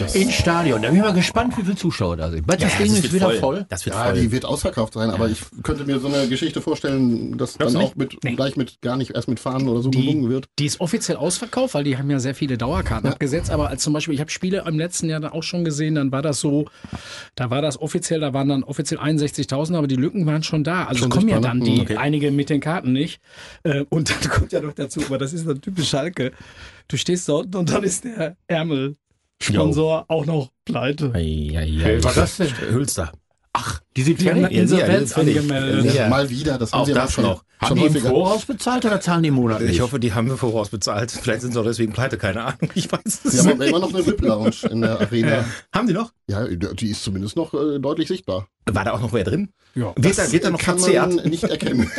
Also 0.00 0.16
Ins 0.16 0.35
Stadion. 0.35 0.83
Da 0.83 0.88
bin 0.90 0.99
ich 0.99 1.02
mal 1.02 1.12
gespannt, 1.12 1.59
wie 1.59 1.62
viele 1.62 1.75
Zuschauer 1.75 2.16
da 2.16 2.30
sind. 2.30 2.49
Das 2.49 2.61
Ja, 2.62 2.68
Ding 2.78 2.92
ist 2.94 3.02
wird 3.02 3.12
wieder 3.12 3.30
voll. 3.33 3.66
Das 3.68 3.85
wird 3.85 3.97
ja, 3.97 4.04
voll. 4.04 4.21
die 4.21 4.30
wird 4.30 4.44
ausverkauft 4.44 4.92
sein, 4.94 5.11
aber 5.11 5.28
ich 5.28 5.40
könnte 5.64 5.85
mir 5.85 5.99
so 5.99 6.06
eine 6.06 6.28
Geschichte 6.28 6.61
vorstellen, 6.61 7.37
dass 7.38 7.59
Glaubst 7.59 7.75
dann 7.75 7.83
auch 7.83 7.97
mit, 7.97 8.21
gleich 8.21 8.54
mit, 8.56 8.80
gar 8.83 8.97
nicht 8.97 9.16
erst 9.16 9.26
mit 9.26 9.40
Fahnen 9.40 9.66
oder 9.68 9.83
so 9.83 9.90
gewungen 9.90 10.30
wird. 10.30 10.47
Die 10.61 10.66
ist 10.66 10.78
offiziell 10.80 11.16
ausverkauft, 11.16 11.75
weil 11.75 11.83
die 11.83 11.99
haben 11.99 12.09
ja 12.09 12.21
sehr 12.21 12.37
viele 12.37 12.56
Dauerkarten 12.56 13.11
abgesetzt. 13.11 13.50
Aber 13.50 13.68
als 13.71 13.83
zum 13.83 13.94
Beispiel, 13.94 14.14
ich 14.14 14.21
habe 14.21 14.30
Spiele 14.30 14.62
im 14.64 14.78
letzten 14.78 15.09
Jahr 15.09 15.18
dann 15.18 15.33
auch 15.33 15.42
schon 15.42 15.64
gesehen, 15.64 15.97
dann 15.97 16.12
war 16.12 16.23
das 16.23 16.38
so, 16.38 16.66
da 17.35 17.50
war 17.50 17.62
das 17.62 17.80
offiziell, 17.80 18.21
da 18.21 18.33
waren 18.33 18.49
dann 18.49 18.62
offiziell 18.62 19.00
61.000, 19.00 19.75
aber 19.76 19.88
die 19.88 19.97
Lücken 19.97 20.25
waren 20.25 20.44
schon 20.44 20.62
da. 20.62 20.85
Also 20.85 21.00
Schon 21.00 21.11
kommen 21.11 21.28
ja 21.30 21.40
dann 21.40 21.61
die, 21.62 21.80
Okay. 21.80 21.97
einige 21.97 22.30
mit 22.30 22.49
den 22.49 22.61
Karten 22.61 22.92
nicht. 22.92 23.21
Äh, 23.64 23.85
Und 24.04 24.25
dann 24.25 24.30
kommt 24.30 24.52
ja 24.52 24.61
noch 24.61 24.75
dazu, 24.75 25.00
aber 25.06 25.16
das 25.16 25.32
ist 25.32 25.46
dann 25.46 25.61
typisch 25.61 25.88
Schalke. 25.88 26.32
Du 26.88 26.99
stehst 26.99 27.26
dort 27.28 27.54
und 27.56 27.70
dann 27.70 27.82
ist 27.84 28.04
der 28.04 28.37
Ärmel-Sponsor 28.49 30.04
auch 30.08 30.26
noch 30.26 30.50
pleite. 30.66 31.11
Ei, 31.14 31.52
ei, 31.54 31.62
ei. 31.62 31.80
Wer 31.84 32.04
war 32.04 32.12
das 32.12 32.37
denn? 32.37 32.52
Hülster. 32.70 33.12
Ach, 33.54 33.80
die 33.96 34.02
sind 34.02 34.20
Die 34.20 34.28
haben. 34.30 34.44
Insolvenz 34.46 35.10
Ja, 35.12 35.16
angemeldet. 35.18 35.94
Ja. 35.94 36.08
Mal 36.08 36.28
wieder, 36.30 36.58
das 36.58 36.72
haben 36.72 36.80
Auch 36.80 36.86
sie 36.86 36.92
das 36.94 37.12
schon, 37.12 37.24
noch. 37.24 37.44
Haben 37.60 37.78
schon 37.80 37.92
die 37.92 37.98
im. 37.98 38.04
Voraus 38.04 38.44
bezahlt 38.44 38.84
oder 38.84 39.00
zahlen 39.00 39.22
die 39.22 39.30
monatlich? 39.30 39.70
Ich 39.70 39.80
hoffe, 39.80 40.00
die 40.00 40.12
haben 40.12 40.28
wir 40.28 40.36
voraus 40.36 40.68
bezahlt. 40.70 41.10
Vielleicht 41.12 41.42
sind 41.42 41.52
sie 41.52 41.60
auch 41.60 41.64
deswegen 41.64 41.92
pleite, 41.92 42.18
keine 42.18 42.42
Ahnung. 42.44 42.70
Ich 42.74 42.90
weiß 42.90 43.00
es 43.04 43.22
Sie 43.22 43.38
haben 43.38 43.50
aber 43.52 43.66
immer 43.66 43.78
noch 43.78 43.94
eine 43.94 44.04
VIP-Lounge 44.04 44.54
in 44.70 44.80
der 44.80 45.00
Arena. 45.00 45.44
Haben 45.72 45.86
die 45.86 45.92
noch? 45.94 46.12
Ja, 46.26 46.44
die 46.46 46.90
ist 46.90 47.04
zumindest 47.04 47.36
noch 47.36 47.54
äh, 47.54 47.78
deutlich 47.78 48.08
sichtbar. 48.08 48.48
War 48.66 48.84
da 48.84 48.92
auch 48.92 49.00
noch 49.00 49.12
wer 49.12 49.24
drin? 49.24 49.50
Ja. 49.74 49.92
Wird 49.96 50.18
da, 50.18 50.30
wird 50.32 50.44
da 50.44 50.50
noch 50.50 50.58
kann 50.58 50.78
verzehrt? 50.78 51.14
man 51.14 51.28
nicht 51.28 51.44
erkennen. 51.44 51.90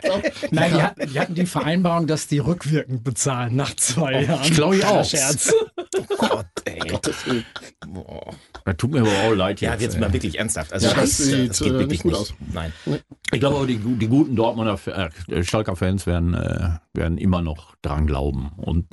Glaub, 0.00 0.22
Nein, 0.50 0.70
die 0.72 0.78
ja. 0.78 0.82
hatten, 0.84 1.08
die 1.12 1.20
hatten 1.20 1.34
die 1.34 1.46
Vereinbarung, 1.46 2.06
dass 2.06 2.26
die 2.26 2.38
rückwirkend 2.38 3.04
bezahlen 3.04 3.56
nach 3.56 3.74
zwei 3.76 4.22
Jahren. 4.24 4.40
ich 4.44 4.52
glaube 4.52 4.76
ich 4.76 4.84
auch. 4.84 5.04
Scherz. 5.04 5.52
Gott, 6.18 6.46
ey. 6.64 6.78
Gottes 6.88 7.26
Willen. 7.26 7.44
Boah. 7.88 8.34
Das 8.64 8.76
tut 8.76 8.90
mir 8.92 9.00
aber 9.00 9.10
auch 9.24 9.34
leid 9.34 9.60
Ja, 9.60 9.72
jetzt. 9.72 9.82
jetzt 9.82 10.00
mal 10.00 10.12
wirklich 10.12 10.38
ernsthaft. 10.38 10.72
Also 10.72 10.88
Ja, 10.88 10.94
das, 10.94 11.18
sieht, 11.48 11.66
äh, 11.68 11.70
wirklich 11.70 11.88
nicht 11.88 12.02
gut 12.02 12.12
nicht. 12.12 12.20
aus. 12.20 12.34
Nein. 12.52 12.72
Ich 13.32 13.40
glaube 13.40 13.56
aber, 13.56 13.66
die, 13.66 13.78
die 13.78 14.08
guten 14.08 14.36
Dortmunder 14.36 14.78
äh, 14.86 15.42
Schalker-Fans 15.42 16.06
werden, 16.06 16.34
äh, 16.34 16.70
werden 16.94 17.18
immer 17.18 17.42
noch 17.42 17.76
dran 17.82 18.06
glauben. 18.06 18.50
Und 18.56 18.86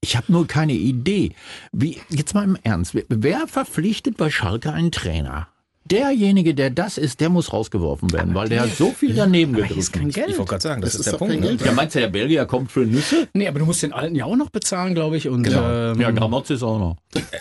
ich 0.00 0.16
habe 0.16 0.30
nur 0.32 0.46
keine 0.46 0.74
Idee. 0.74 1.34
Wie, 1.72 2.00
jetzt 2.10 2.34
mal 2.34 2.44
im 2.44 2.56
Ernst, 2.62 2.94
wer, 2.94 3.04
wer 3.08 3.46
verpflichtet 3.48 4.16
bei 4.16 4.30
Schalke 4.30 4.72
einen 4.72 4.92
Trainer? 4.92 5.48
Derjenige, 5.90 6.54
der 6.54 6.70
das 6.70 6.98
ist, 6.98 7.20
der 7.20 7.28
muss 7.28 7.52
rausgeworfen 7.52 8.12
werden, 8.12 8.34
weil 8.34 8.48
der 8.48 8.62
hat 8.62 8.76
so 8.76 8.92
viel 8.92 9.14
daneben 9.14 9.54
Aber 9.56 9.64
hier 9.64 9.76
ist 9.78 9.92
kein 9.92 10.08
gedrückt. 10.08 10.14
Geld. 10.16 10.28
Ich 10.30 10.38
wollte 10.38 10.50
gerade 10.50 10.62
sagen, 10.62 10.80
das, 10.82 10.92
Das 10.92 11.00
ist, 11.00 11.06
ist 11.06 11.12
der 11.12 11.18
Punkt. 11.18 11.34
ne? 11.34 11.40
Geld. 11.40 11.64
Ja, 11.64 11.72
meinst 11.72 11.94
du, 11.94 12.00
der 12.00 12.08
Belgier 12.08 12.44
kommt 12.46 12.70
für 12.72 12.80
Nüsse? 12.80 13.28
Nee, 13.32 13.48
aber 13.48 13.58
du 13.58 13.64
musst 13.66 13.82
den 13.82 13.92
alten 13.92 14.14
ja 14.14 14.24
auch 14.24 14.36
noch 14.36 14.50
bezahlen, 14.50 14.94
glaube 14.94 15.16
ich. 15.16 15.28
Und, 15.28 15.42
Genau. 15.42 15.68
ähm, 15.92 16.00
Ja, 16.00 16.10
Gramotz 16.10 16.50
ist 16.50 16.62
auch 16.62 16.78
noch. 16.78 16.96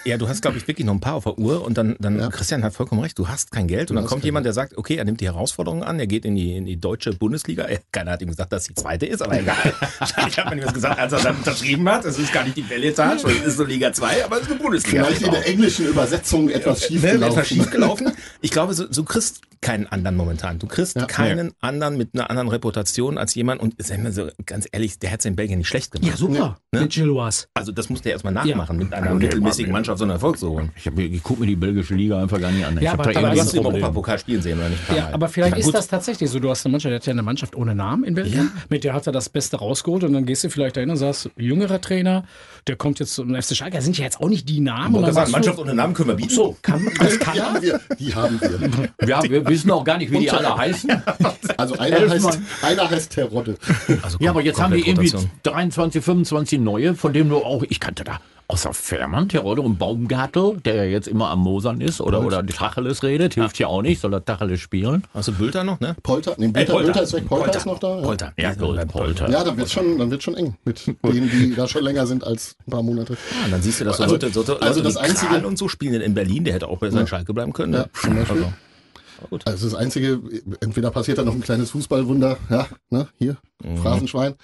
Ja, 0.06 0.18
du 0.18 0.28
hast, 0.28 0.42
glaube 0.42 0.58
ich, 0.58 0.68
wirklich 0.68 0.86
noch 0.86 0.94
ein 0.94 1.00
paar 1.00 1.16
auf 1.16 1.24
der 1.26 1.38
Uhr 1.38 1.64
und 1.66 1.78
dann, 1.78 1.96
dann 2.00 2.20
Ja. 2.20 2.30
Christian 2.30 2.64
hat 2.64 2.74
vollkommen 2.74 3.02
recht, 3.02 3.18
du 3.20 3.28
hast 3.28 3.52
kein 3.52 3.68
Geld 3.68 3.90
und 3.92 3.96
dann 3.98 4.06
kommt 4.06 4.24
jemand, 4.24 4.46
der 4.46 4.54
sagt, 4.54 4.78
okay, 4.78 4.96
er 4.96 5.06
nimmt 5.06 5.22
die 5.22 5.26
Herausforderung 5.26 5.84
an, 5.84 6.00
er 6.00 6.08
geht 6.08 6.26
in 6.26 6.36
die, 6.36 6.56
in 6.56 6.66
die 6.66 6.78
deutsche 6.80 7.12
Bundesliga. 7.14 7.66
Äh, 7.66 7.80
Keiner 7.92 8.12
hat 8.12 8.22
ihm 8.22 8.30
gesagt, 8.30 8.52
dass 8.54 8.64
die 8.66 8.74
zweite 8.76 9.06
ist, 9.06 9.22
aber 9.22 9.40
egal. 9.40 9.56
Hat 10.00 10.46
man 10.46 10.58
ihm 10.58 10.64
das 10.64 10.74
gesagt, 10.74 11.00
als 11.00 11.14
er 11.14 11.20
dann 11.20 11.36
unterschrieben 11.38 11.88
hat. 11.90 12.06
Es 12.06 12.18
ist 12.20 12.32
gar 12.34 12.44
nicht 12.44 12.56
die 12.58 12.62
Belletage, 12.62 13.28
es 13.28 13.46
ist 13.46 13.58
nur 13.58 13.68
Liga 13.68 13.92
2, 13.92 14.26
aber 14.26 14.38
es 14.38 14.44
ist 14.44 14.52
eine 14.52 14.60
Bundesliga. 14.60 15.04
Vielleicht 15.06 15.22
in 15.24 15.32
der 15.32 15.48
englischen 15.48 15.86
Übersetzung 15.88 16.50
etwas 16.50 16.84
schief 16.86 17.02
Wäre 17.02 17.16
gelaufen. 17.16 17.34
etwas 17.34 17.48
schief 17.48 17.70
gelaufen. 17.72 18.12
Ich 18.42 18.52
glaube, 18.52 18.74
so, 18.74 18.88
du 18.88 19.04
kriegst 19.04 19.42
keinen 19.62 19.88
anderen 19.88 20.16
momentan. 20.18 20.60
Du 20.60 20.68
kriegst 20.68 20.96
Ja. 20.96 21.06
keinen 21.06 21.52
anderen 21.62 21.98
mit 21.98 22.10
einer 22.14 22.30
anderen 22.30 22.50
Reputation 22.50 23.18
als 23.18 23.34
jemand 23.36 23.62
und 23.62 23.76
sagen 23.84 24.04
wir 24.04 24.12
so 24.12 24.28
ganz 24.46 24.68
ehrlich, 24.72 25.00
der 25.00 25.12
hat 25.12 25.20
es 25.22 25.26
in 25.26 25.36
Belgien 25.36 25.58
nicht 25.60 25.68
schlecht 25.68 25.92
gemacht. 25.92 26.10
ja, 26.10 26.16
super. 26.18 26.58
Ne? 26.72 26.82
Mit 26.82 26.92
Gilloise. 26.92 27.46
Also 27.54 27.72
das 27.72 27.90
muss 27.90 28.02
der 28.02 28.14
erstmal 28.14 28.34
nachmachen, 28.34 28.78
mit 28.78 28.94
einer 28.94 29.08
Ja. 29.08 29.14
mittelmäßigen 29.14 29.72
Mannschaft 29.72 29.98
so 30.00 30.04
einen 30.06 30.12
Erfolg 30.12 30.38
zu 30.38 30.50
holen. 30.50 30.72
Ich, 30.76 30.86
ich 30.86 31.24
gucke 31.24 31.42
mir 31.42 31.48
die 31.48 31.56
belgische 31.56 31.96
Liga 31.96 32.22
einfach 32.22 32.40
gar 32.40 32.52
nicht 32.52 32.66
an. 32.66 32.78
Ich 32.78 32.84
Ja, 32.84 32.92
hab 32.92 33.00
aber- 33.00 33.14
da 33.14 33.20
aber 33.20 33.28
irgendwie 33.30 33.36
Du 33.38 33.42
ein 33.42 33.46
hast 33.48 33.56
Problem. 33.64 33.74
Europapokal 33.84 34.20
spielen 34.20 34.42
sehen, 34.42 34.60
oder 34.60 34.70
nicht? 34.70 34.82
Ja, 34.96 35.10
aber 35.12 35.28
vielleicht 35.30 35.54
Ja, 35.54 35.58
ist 35.60 35.66
gut. 35.66 35.76
das 35.76 35.88
tatsächlich 35.88 36.30
so. 36.30 36.40
Du 36.40 36.50
hast 36.50 36.66
eine 36.66 36.72
Mannschaft, 36.72 36.92
der 36.92 36.96
hat 36.98 37.06
ja 37.06 37.12
eine 37.14 37.24
Mannschaft 37.24 37.56
ohne 37.56 37.74
Namen 37.76 38.04
in 38.04 38.14
Belgien. 38.16 38.52
Mit 38.70 38.84
der 38.84 38.94
hat 38.94 39.08
er 39.08 39.14
das 39.14 39.30
Beste 39.30 39.58
rausgeholt 39.58 40.04
und 40.04 40.14
dann 40.14 40.26
gehst 40.26 40.44
du 40.44 40.50
vielleicht 40.50 40.78
dahin 40.78 40.90
und 40.90 40.98
sagst, 40.98 41.30
jüngerer 41.38 41.82
Trainer, 41.82 42.24
der 42.68 42.76
kommt 42.76 43.00
jetzt 43.00 43.14
zum 43.16 43.34
FC 43.36 43.56
Schalke. 43.56 43.76
Das 43.78 43.86
sind 43.86 43.98
ja 43.98 44.04
jetzt 44.04 44.20
auch 44.22 44.30
nicht 44.30 44.48
die 44.50 44.60
Namen. 44.60 44.96
Und 44.96 45.02
dann 45.02 45.14
sagen, 45.14 45.16
sagst 45.16 45.32
Mannschaft 45.32 45.60
ohne 45.60 45.74
Namen 45.74 45.94
können 45.94 46.10
wir 46.10 46.16
bieten. 46.16 46.30
so, 46.34 46.56
kann, 46.62 46.88
das 47.00 47.18
kann 47.20 47.34
Die 47.34 47.40
er. 47.40 47.46
haben 47.54 47.62
wir. 47.62 47.80
Die 48.00 48.16
haben 48.16 48.42
wir. 48.42 49.08
Ja, 49.08 49.24
wir 49.24 49.47
wissen 49.48 49.72
auch 49.72 49.84
gar 49.84 49.98
nicht, 49.98 50.12
wie 50.12 50.20
die 50.20 50.32
alle 50.32 50.56
heißen. 50.56 50.90
Also 51.58 51.78
einer 51.78 52.10
heißt, 52.10 52.40
einer 52.62 52.90
heißt 52.90 53.12
Terodde. 53.14 53.58
Also 54.04 54.18
Ja, 54.20 54.30
aber 54.32 54.42
jetzt 54.42 54.62
haben 54.62 54.74
wir 54.74 54.84
komplett 54.84 54.88
irgendwie 54.88 55.08
Rotation. 55.16 55.32
23, 55.44 56.04
25 56.04 56.60
neue, 56.60 56.94
von 56.94 57.14
denen 57.14 57.30
du 57.30 57.38
auch, 57.38 57.64
ich 57.68 57.80
kannte 57.80 58.04
da 58.04 58.20
außer 58.50 58.74
Fährmann, 58.74 59.28
Terodde 59.28 59.62
und 59.62 59.78
Baumgartel, 59.78 60.58
der 60.64 60.76
ja 60.76 60.84
jetzt 60.86 61.08
immer 61.10 61.30
am 61.32 61.40
Mosern 61.40 61.82
ist 61.82 62.00
oder, 62.00 62.24
oder 62.26 62.46
Tacheles 62.46 63.04
redet, 63.04 63.34
hilft 63.34 63.60
ja 63.60 63.68
auch 63.68 63.82
nicht, 63.82 64.00
soll 64.00 64.14
er 64.14 64.24
Tacheles 64.24 64.62
spielen. 64.62 65.04
Hast 65.14 65.28
du 65.28 65.34
Bülter 65.34 65.66
noch, 65.66 65.82
ne? 65.82 65.96
Polter, 66.02 66.34
nee, 66.38 66.48
Polter, 66.50 66.72
Polter 66.74 67.02
ist 67.04 67.12
weg, 67.14 67.28
Polter, 67.28 67.58
ist 67.58 67.66
noch 67.66 67.80
da. 67.80 67.98
Ja, 67.98 68.02
Polter. 68.04 68.34
Ja, 68.38 68.54
gut, 68.54 68.88
Polter. 68.88 69.30
ja 69.30 69.44
dann 69.44 69.58
wird 69.58 69.70
schon, 69.70 69.98
dann 69.98 70.12
wird 70.12 70.24
schon 70.24 70.36
eng 70.38 70.56
mit 70.64 70.86
denen, 71.04 71.30
die 71.30 71.56
da 71.56 71.68
schon 71.68 71.84
länger 71.84 72.08
sind 72.08 72.24
als 72.24 72.56
ein 72.68 72.72
paar 72.72 72.84
Monate. 72.84 73.14
Ja, 73.40 73.46
und 73.46 73.52
dann 73.52 73.62
siehst 73.62 73.82
du, 73.82 73.86
dass 73.86 73.98
so 73.98 74.04
Also- 74.04 74.16
Leute, 74.16 74.30
so, 74.30 74.42
Leute 74.42 74.62
also 74.62 74.82
das 74.82 74.96
wie 74.96 75.00
einzige- 75.00 75.28
Kral 75.32 75.46
und 75.46 75.58
so 75.58 75.68
spielen 75.68 76.00
in 76.00 76.14
Berlin, 76.14 76.46
der 76.46 76.54
hätte 76.54 76.68
auch 76.70 76.78
bei 76.78 76.90
seinem 76.90 77.08
Schalke 77.08 77.34
bleiben 77.34 77.52
können. 77.52 77.74
Ja, 77.74 77.80
Ne? 77.80 77.90
zum 78.02 78.16
Beispiel. 78.16 78.38
Also, 78.44 78.54
Also 79.46 79.70
das 79.70 79.76
Einzige, 79.76 80.22
entweder 80.60 80.92
passiert 80.92 81.18
da 81.18 81.24
noch 81.24 81.34
ein 81.34 81.42
kleines 81.42 81.72
Fußballwunder, 81.72 82.38
ja, 82.50 82.68
ne, 82.90 83.08
hier, 83.18 83.38
Phrasenschwein. 83.82 84.36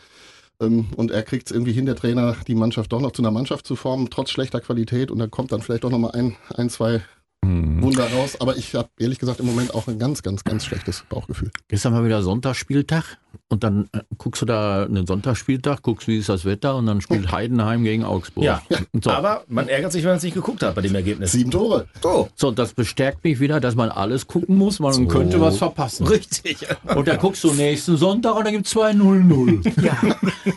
Ähm, 0.60 0.88
Und 0.96 1.12
er 1.12 1.24
kriegt 1.24 1.48
es 1.48 1.52
irgendwie 1.52 1.74
hin, 1.74 1.86
der 1.86 1.96
Trainer, 1.96 2.36
die 2.48 2.56
Mannschaft 2.56 2.92
doch 2.92 3.02
noch 3.02 3.12
zu 3.12 3.22
einer 3.22 3.32
Mannschaft 3.32 3.66
zu 3.68 3.76
formen, 3.76 4.10
trotz 4.10 4.32
schlechter 4.32 4.62
Qualität. 4.62 5.12
Und 5.12 5.20
dann 5.20 5.32
kommt 5.32 5.52
dann 5.52 5.62
vielleicht 5.62 5.84
doch 5.84 5.90
noch 5.90 6.00
mal 6.00 6.12
ein, 6.12 6.36
ein 6.56 6.70
zwei 6.70 7.02
Wunder 7.42 8.06
raus. 8.14 8.40
Aber 8.40 8.56
ich 8.56 8.74
habe 8.76 8.90
ehrlich 8.98 9.20
gesagt 9.20 9.40
im 9.40 9.46
Moment 9.46 9.74
auch 9.74 9.88
ein 9.88 10.00
ganz, 10.00 10.24
ganz, 10.24 10.44
ganz 10.44 10.66
schlechtes 10.66 11.04
Bauchgefühl. 11.10 11.52
Gestern 11.68 11.94
mal 11.94 12.06
wieder 12.06 12.22
Sonntagsspieltag 12.22 13.18
und 13.50 13.64
dann 13.64 13.90
äh, 13.94 14.00
guckst 14.18 14.42
du 14.42 14.46
da 14.46 14.84
einen 14.84 15.06
Sonntagsspieltag, 15.08 15.82
guckst, 15.82 16.08
wie 16.08 16.18
ist 16.18 16.30
das 16.30 16.46
Wetter 16.46 16.76
und 16.76 16.86
dann 16.86 17.02
spielt 17.02 17.32
Heidenheim 17.32 17.84
gegen 17.84 18.04
Augsburg. 18.04 18.44
Ja, 18.44 18.62
So. 19.04 19.12
aber 19.12 19.44
man 19.48 19.68
ärgert 19.68 19.92
sich, 19.92 20.04
wenn 20.04 20.10
man 20.12 20.18
es 20.18 20.24
nicht 20.24 20.34
geguckt 20.34 20.64
hat 20.64 20.76
bei 20.76 20.82
dem 20.82 20.96
Ergebnis. 20.96 21.32
Sieben 21.32 21.52
Tore. 21.52 21.88
So, 22.02 22.30
so, 22.36 22.52
das 22.52 22.74
bestärkt 22.74 23.24
mich 23.24 23.40
wieder, 23.40 23.60
dass 23.60 23.76
man 23.76 23.90
alles 23.90 24.28
gucken 24.28 24.58
muss, 24.58 24.80
weil 24.82 24.94
man 24.94 25.08
könnte 25.08 25.40
was 25.42 25.58
verpassen. 25.58 26.08
richtig. 26.08 26.58
Und 26.96 27.08
dann 27.08 27.18
guckst 27.18 27.44
du 27.44 27.54
nächsten 27.54 27.98
Sonntag 27.98 28.36
und 28.36 28.46
dann 28.46 28.54
gibt 28.54 28.68
es 28.68 28.76
2-0-0. 28.76 29.84
Ja, 29.84 29.98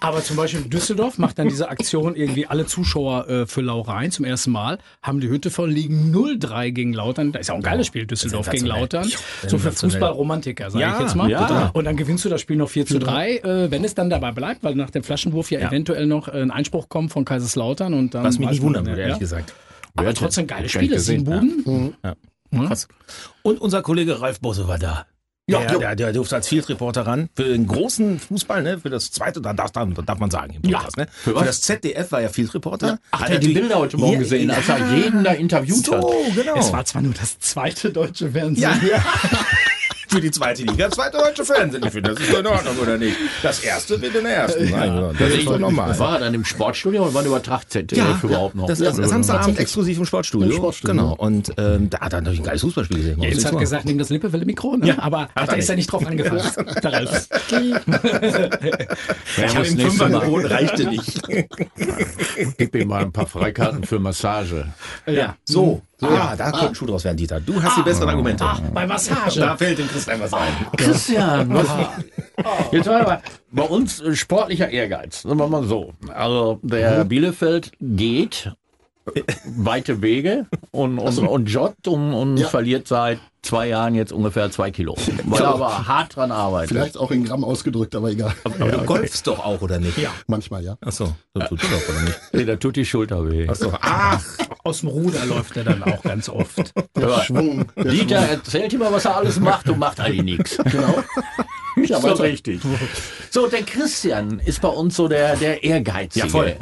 aber 0.01 0.23
zum 0.23 0.37
Beispiel 0.37 0.63
Düsseldorf 0.63 1.19
macht 1.19 1.39
dann 1.39 1.49
diese 1.49 1.69
Aktion 1.69 2.17
irgendwie 2.17 2.47
alle 2.47 2.67
Zuschauer 2.67 3.29
äh, 3.29 3.47
für 3.47 3.61
Laurein 3.61 4.11
zum 4.11 4.25
ersten 4.25 4.51
Mal, 4.53 4.79
haben 5.03 5.21
die 5.21 5.29
Hütte 5.29 5.51
voll, 5.51 5.71
liegen 5.71 6.15
0-3 6.15 6.71
gegen 6.73 6.93
Lautern. 6.93 7.33
Das 7.33 7.43
ist 7.43 7.49
ja 7.49 7.55
auch 7.55 7.59
ein 7.59 7.63
geiles 7.63 7.87
Spiel, 7.87 8.07
Düsseldorf 8.07 8.51
gegen. 8.51 8.67
Lautern. 8.67 9.09
So 9.47 9.59
für. 9.59 9.73
Fußballromantiker, 9.73 10.71
sage 10.71 10.83
Ja, 10.83 10.95
ich 10.97 11.01
jetzt 11.03 11.15
mal. 11.15 11.31
ja. 11.31 11.71
Und 11.73 11.85
dann 11.85 11.97
gewinnst 11.97 12.25
du 12.25 12.29
das 12.29 12.41
Spiel 12.41 12.57
noch 12.57 12.66
4 12.71 12.87
zu 12.87 12.99
3, 12.99 13.37
äh, 13.39 13.71
wenn 13.71 13.85
es 13.85 13.95
dann 13.95 14.11
dabei 14.11 14.33
bleibt, 14.33 14.63
weil 14.65 14.75
nach 14.75 14.91
dem 14.91 15.03
Flaschenwurf 15.03 15.51
ja, 15.51 15.61
Ja. 15.61 15.69
eventuell 15.69 16.07
noch 16.07 16.29
äh, 16.29 16.33
ein 16.43 16.51
Einspruch 16.51 16.89
kommt 16.89 17.13
von 17.13 17.25
Kaiserslautern. 17.25 17.95
Und 17.95 18.15
dann 18.15 18.25
Was 18.25 18.39
mich 18.39 18.51
nicht 18.51 18.63
wundern 18.63 18.87
würde, 18.87 19.01
ja. 19.01 19.07
ehrlich 19.07 19.21
gesagt. 19.21 19.55
Aber 19.95 20.13
trotzdem 20.15 20.47
geile 20.47 20.69
Spiele, 20.69 20.99
sieben 21.01 21.25
Buden. 21.25 21.95
Ja. 22.05 22.15
Krass. 22.67 22.89
Und 23.43 23.61
unser 23.61 23.83
Kollege 23.83 24.21
Ralf 24.21 24.41
Bosse 24.41 24.69
war 24.69 24.79
da. 24.79 25.07
Ja, 25.49 25.61
der, 25.61 25.71
ja. 25.73 25.79
der, 25.79 25.95
der 25.97 26.13
durfte 26.13 26.35
als 26.35 26.49
Field 26.49 26.69
Reporter 26.69 27.03
ran. 27.07 27.29
Für 27.37 27.45
den 27.45 27.69
großen 27.69 28.19
Fußball, 28.19 28.65
ne, 28.65 28.81
für 28.81 28.91
das 28.91 29.13
zweite, 29.13 29.41
da 29.41 29.53
darf, 29.53 29.71
darf, 29.71 29.89
darf 30.05 30.19
man 30.19 30.29
sagen, 30.29 30.55
im 30.55 30.63
Podcast, 30.63 30.97
ne? 30.97 31.07
Für, 31.13 31.37
was? 31.37 31.47
das 31.47 31.61
ZDF 31.61 32.11
war 32.11 32.21
er 32.21 32.31
Field 32.31 32.53
Reporter. 32.53 32.99
Ach, 33.13 33.21
Hat 33.21 33.31
hat 33.31 33.43
die 33.45 33.53
Bilder 33.55 33.79
heute 33.79 33.97
Morgen 33.97 34.15
Ja, 34.15 34.19
gesehen, 34.19 34.51
als 34.51 34.69
er 34.69 34.97
jeden 34.97 35.23
da 35.23 35.33
interviewt 35.35 35.89
hat. 35.93 36.03
So, 36.03 36.13
genau. 36.35 36.57
Es 36.57 36.73
war 36.73 36.85
zwar 36.85 37.03
nur 37.03 37.15
das 37.15 37.39
zweite 37.39 37.91
deutsche 37.93 38.33
Fernsehen. 38.33 38.81
Ja. 38.91 39.05
Für 40.17 40.23
die 40.23 40.31
zweite 40.31 40.63
Liga, 40.63 40.91
zweite 40.91 41.19
deutsche 41.19 41.45
Fernsehen. 41.45 41.85
Ich 41.85 41.93
finde, 41.93 42.15
das 42.15 42.21
ist 42.21 42.33
doch 42.33 42.39
in 42.39 42.47
Ordnung, 42.47 42.79
oder 42.81 42.97
nicht? 42.97 43.15
Das 43.43 43.61
erste 43.63 44.01
wird 44.01 44.15
in 44.15 44.25
der 44.25 44.35
ersten. 44.35 44.71
Nein, 44.71 44.97
ja, 44.97 45.13
das 45.13 45.35
ist 45.35 45.47
doch 45.47 45.59
normal. 45.59 45.99
War 45.99 46.15
er 46.15 46.21
dann 46.21 46.33
im 46.33 46.43
Sportstudio 46.43 47.05
und 47.05 47.13
wann 47.13 47.27
übertragt 47.27 47.71
ZDF 47.71 48.25
überhaupt 48.25 48.55
noch? 48.55 48.67
Das, 48.67 48.79
das, 48.79 48.97
das 48.97 49.11
Samstagabend 49.11 49.59
exklusiv 49.59 49.99
im 49.99 50.07
Sportstudio. 50.07 50.49
Im 50.49 50.57
Sportstudio. 50.57 50.95
Genau. 50.95 51.15
Und 51.17 51.53
ähm, 51.59 51.91
da 51.91 52.01
hat 52.01 52.15
er 52.15 52.23
natürlich 52.23 52.41
ein 52.41 52.45
geiles 52.45 52.63
Fußballspiel 52.63 52.97
gesehen. 52.97 53.21
Jens 53.21 53.45
hat 53.45 53.59
gesagt, 53.59 53.85
nimm 53.85 53.99
das 53.99 54.09
Lippewelle-Mikro, 54.09 54.79
ne? 54.79 54.97
aber 55.03 55.29
hat 55.37 55.51
er 55.51 55.59
ist 55.59 55.69
ja 55.69 55.75
nicht 55.75 55.93
drauf 55.93 56.07
angefasst. 56.07 56.57
Ja, 59.37 59.45
Ich 59.47 59.55
habe 59.55 59.67
ihm 59.67 59.79
Fünfer 59.79 60.09
geboten, 60.09 60.47
reichte 60.47 60.89
nicht. 60.89 61.21
Gib 62.57 62.75
ihm 62.75 62.89
mal 62.89 63.03
ein 63.03 63.13
paar 63.13 63.27
Freikarten 63.27 63.85
für 63.85 63.99
Massage. 63.99 64.67
Ja. 65.07 65.37
So, 65.45 65.83
ah, 66.03 66.37
da 66.37 66.51
kommt 66.51 66.69
ein 66.71 66.75
Schuh 66.75 66.87
draus 66.87 67.05
werden, 67.05 67.17
Dieter. 67.17 67.41
Du 67.41 67.63
hast 67.63 67.77
die 67.79 67.83
besseren 67.83 68.09
Argumente. 68.09 68.45
Ah, 68.45 68.61
bei 68.73 68.87
Massage. 68.87 69.41
Da 69.41 69.57
fällt 69.57 69.79
dem 69.79 69.89
Christian 69.89 70.21
was 70.21 70.35
ein. 70.35 70.53
Christian, 70.77 71.55
was, 71.55 71.69
jetzt 72.73 72.87
war 72.87 73.01
aber 73.01 73.23
bei 73.51 73.63
uns 73.63 74.01
äh, 74.01 74.15
sportlicher 74.15 74.69
Ehrgeiz, 74.69 75.23
sagen 75.23 75.39
wir 75.39 75.49
mal 75.49 75.65
so. 75.65 75.95
Also 76.15 76.61
der 76.63 77.05
Bielefeld 77.05 77.73
geht 77.81 78.53
weite 79.57 80.03
Wege 80.03 80.47
und, 80.73 80.99
und, 80.99 81.19
und 81.19 81.47
joggt 81.51 81.89
und, 81.89 82.13
und 82.13 82.37
Ja. 82.37 82.49
verliert 82.49 82.89
seit 82.89 83.19
zwei 83.43 83.69
Jahren 83.69 83.95
jetzt 83.95 84.13
ungefähr 84.13 84.51
zwei 84.51 84.71
Kilo. 84.73 84.97
Weil 85.25 85.41
er 85.43 85.49
aber 85.49 85.87
hart 85.87 86.17
dran 86.17 86.33
arbeitet. 86.33 86.71
Vielleicht 86.71 86.97
auch 86.99 87.13
in 87.13 87.25
Gramm 87.25 87.45
ausgedrückt, 87.45 87.95
aber 87.95 88.11
egal. 88.11 88.35
Aber 88.45 88.57
du 88.71 88.79
golfst 88.85 89.27
doch 89.27 89.39
auch, 89.39 89.63
oder 89.63 89.79
nicht? 89.79 89.97
Ja. 89.99 90.11
Manchmal 90.27 90.65
ja. 90.65 90.77
Achso, 90.81 91.15
das 91.35 91.49
tut 91.49 91.63
doch, 91.63 91.89
oder 91.89 92.03
nicht? 92.03 92.21
Nee, 92.33 92.45
da 92.45 92.57
tut 92.57 92.75
die 92.77 92.85
Schulter 92.85 93.31
weh. 93.31 93.49
Achso, 93.49 93.73
ach, 93.81 94.25
Aus 94.65 94.81
dem 94.81 94.89
Ruder 94.89 95.25
läuft 95.27 95.57
er 95.57 95.63
dann 95.65 95.83
auch 95.85 96.03
ganz 96.03 96.29
oft. 96.29 96.73
Der 96.97 97.21
Schwung. 97.23 97.67
Der 97.77 97.85
Dieter 97.85 98.19
Schwung. 98.23 98.31
erzählt 98.31 98.73
immer, 98.73 98.91
was 98.93 99.05
er 99.05 99.17
alles 99.17 99.39
macht 99.39 99.69
und 99.69 99.79
macht 99.79 100.01
eigentlich 100.01 100.25
nichts. 100.39 100.59
Genau. 100.65 101.03
Nicht 101.77 101.91
Ja, 101.91 102.01
so 102.01 102.09
richtig. 102.15 102.61
So, 103.31 103.47
der 103.49 103.63
Christian 103.63 104.41
ist 104.41 104.63
bei 104.63 104.69
uns 104.69 104.97
so 104.97 105.09
der, 105.09 105.37
der 105.37 105.63
Ehrgeizige. 105.63 106.25
Ja, 106.27 106.31
voll. 106.31 106.57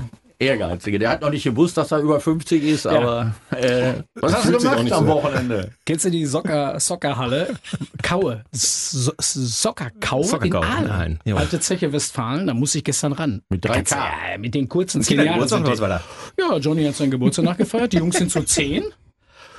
Ehrgeizige. 0.45 0.99
Der 0.99 1.11
hat 1.11 1.21
noch 1.21 1.31
nicht 1.31 1.45
gewusst, 1.45 1.77
dass 1.77 1.93
er 1.93 1.99
über 2.01 2.21
50 2.21 2.63
ist, 2.63 2.87
aber 2.87 3.35
äh, 3.51 3.95
was 4.15 4.35
hast 4.35 4.49
du 4.49 4.59
gemacht 4.59 4.83
nicht 4.85 4.93
am 4.93 5.07
so. 5.07 5.13
Wochenende? 5.13 5.71
Kennst 5.85 6.05
du 6.05 6.11
die 6.11 6.25
Socker, 6.27 6.79
Soccerhalle? 6.79 7.55
Kaue. 8.03 8.45
So, 8.53 9.13
Soccerkau 9.19 10.23
Soccerkau 10.23 10.63
in 10.63 10.65
Aalen. 10.65 11.21
Alte 11.35 11.61
Zeche 11.61 11.93
Westfalen, 11.93 12.47
da 12.47 12.55
muss 12.55 12.75
ich 12.75 12.85
gestern 12.85 13.13
ran. 13.13 13.43
Mit 13.49 13.65
3K. 13.65 13.97
Ja, 13.97 14.39
mit 14.39 14.55
den 14.55 14.69
kurzen 14.69 15.03
zehn 15.03 15.19
Kinder, 15.19 15.25
Jahren. 15.25 15.41
Geburtstag, 15.41 15.67
was 15.67 15.81
war 15.81 15.89
da? 15.89 16.01
Ja, 16.39 16.57
Johnny 16.59 16.85
hat 16.85 16.95
seinen 16.95 17.11
Geburtstag 17.11 17.45
nachgefeiert, 17.45 17.93
die 17.93 17.99
Jungs 17.99 18.17
sind 18.17 18.31
so 18.31 18.43
zehn. 18.43 18.85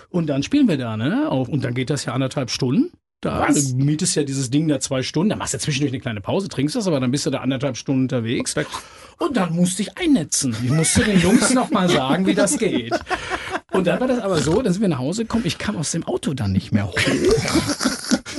Und 0.09 0.27
dann 0.27 0.43
spielen 0.43 0.67
wir 0.67 0.77
da, 0.77 0.95
ne? 0.95 1.29
Und 1.29 1.63
dann 1.65 1.73
geht 1.73 1.89
das 1.89 2.05
ja 2.05 2.13
anderthalb 2.13 2.49
Stunden. 2.49 2.91
Da 3.25 3.47
Was? 3.47 3.75
du 3.75 3.83
mietest 3.83 4.15
ja 4.15 4.21
dieses 4.23 4.51
Ding 4.51 4.67
da 4.67 4.79
zwei 4.79 5.01
Stunden, 5.01 5.31
dann 5.31 5.39
machst 5.39 5.55
du 5.55 5.57
zwischendurch 5.57 5.91
eine 5.91 5.99
kleine 5.99 6.21
Pause, 6.21 6.47
trinkst 6.47 6.75
das, 6.75 6.85
aber 6.85 6.99
dann 6.99 7.09
bist 7.09 7.25
du 7.25 7.31
da 7.31 7.39
anderthalb 7.39 7.75
Stunden 7.75 8.03
unterwegs. 8.03 8.53
Und 9.17 9.35
dann 9.35 9.55
musste 9.55 9.81
ich 9.81 9.97
einnetzen. 9.97 10.55
Ich 10.63 10.69
musste 10.69 11.03
den 11.03 11.19
Jungs 11.19 11.51
nochmal 11.51 11.89
sagen, 11.89 12.27
wie 12.27 12.35
das 12.35 12.59
geht. 12.59 12.93
Und 13.71 13.87
dann 13.87 13.99
war 13.99 14.07
das 14.07 14.19
aber 14.19 14.37
so, 14.37 14.61
dann 14.61 14.71
sind 14.73 14.83
wir 14.83 14.89
nach 14.89 14.99
Hause 14.99 15.23
gekommen, 15.23 15.43
ich 15.47 15.57
kam 15.57 15.75
aus 15.75 15.89
dem 15.91 16.05
Auto 16.05 16.35
dann 16.35 16.51
nicht 16.51 16.71
mehr 16.71 16.87
hoch. 16.87 16.95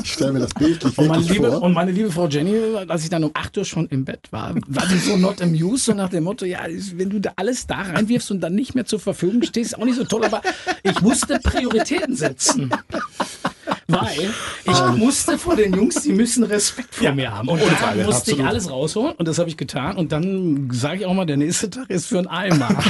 Ich 0.05 0.13
stelle 0.13 0.35
mir 0.35 0.39
das 0.39 0.55
bildlich 0.55 0.97
Und 0.97 1.09
meine, 1.09 1.23
liebe, 1.25 1.51
vor. 1.51 1.63
und 1.63 1.73
meine 1.73 1.91
liebe 1.91 2.13
Frau 2.13 2.29
Jenny, 2.29 2.55
als 2.87 3.03
ich 3.03 3.11
dann 3.11 3.25
um 3.25 3.33
8 3.35 3.59
Uhr 3.59 3.65
schon 3.65 3.89
im 3.89 4.05
Bett 4.05 4.21
war, 4.31 4.55
war 4.69 4.87
sie 4.87 4.99
so 4.99 5.17
not 5.17 5.43
amused, 5.43 5.87
so 5.87 5.95
nach 5.95 6.11
dem 6.11 6.23
Motto, 6.25 6.45
ja, 6.45 6.61
wenn 6.95 7.11
du 7.11 7.19
da 7.21 7.33
alles 7.35 7.67
da 7.67 7.83
reinwirfst 7.83 8.31
und 8.31 8.41
dann 8.41 8.55
nicht 8.55 8.77
mehr 8.77 8.85
zur 8.87 9.01
Verfügung 9.01 9.43
stehst, 9.43 9.73
ist 9.73 9.79
auch 9.79 9.85
nicht 9.85 9.97
so 9.97 10.05
toll, 10.05 10.25
aber 10.25 10.43
ich 10.85 11.01
musste 11.01 11.41
Prioritäten 11.41 12.15
setzen. 12.15 12.71
Weil 13.89 14.35
ich 14.65 14.81
musste 14.97 15.39
vor 15.39 15.55
den 15.57 15.75
Jungs, 15.75 16.03
die 16.03 16.13
müssen 16.13 16.43
Respekt 16.45 16.95
vor 16.95 17.13
mir 17.13 17.33
haben. 17.33 17.49
Und 17.49 17.61
da 17.63 17.95
musste 18.05 18.33
ich 18.33 18.45
alles 18.45 18.71
rausholen 18.71 19.15
und 19.15 19.29
das 19.29 19.39
habe 19.39 19.49
ich 19.49 19.57
getan. 19.57 19.97
Und 19.97 20.13
dann 20.13 20.71
sage 20.73 21.01
ich 21.01 21.07
auch 21.07 21.15
mal, 21.15 21.27
der 21.27 21.37
nächste 21.37 21.71
Tag 21.71 21.91
ist 21.91 22.07
für 22.07 22.19
einen 22.19 22.27
Eimer. 22.27 22.69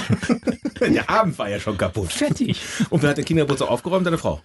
Der 0.81 1.09
Abend 1.09 1.39
war 1.39 1.49
ja 1.49 1.59
schon 1.59 1.79
kaputt. 1.79 2.13
Fertig. 2.13 2.61
Und 2.91 3.03
wer 3.03 3.11
hat 3.11 3.17
den 3.17 3.25
Kindergeburtstag 3.25 3.71
aufgeräumt? 3.71 4.07
Deine 4.07 4.19
Frau. 4.19 4.43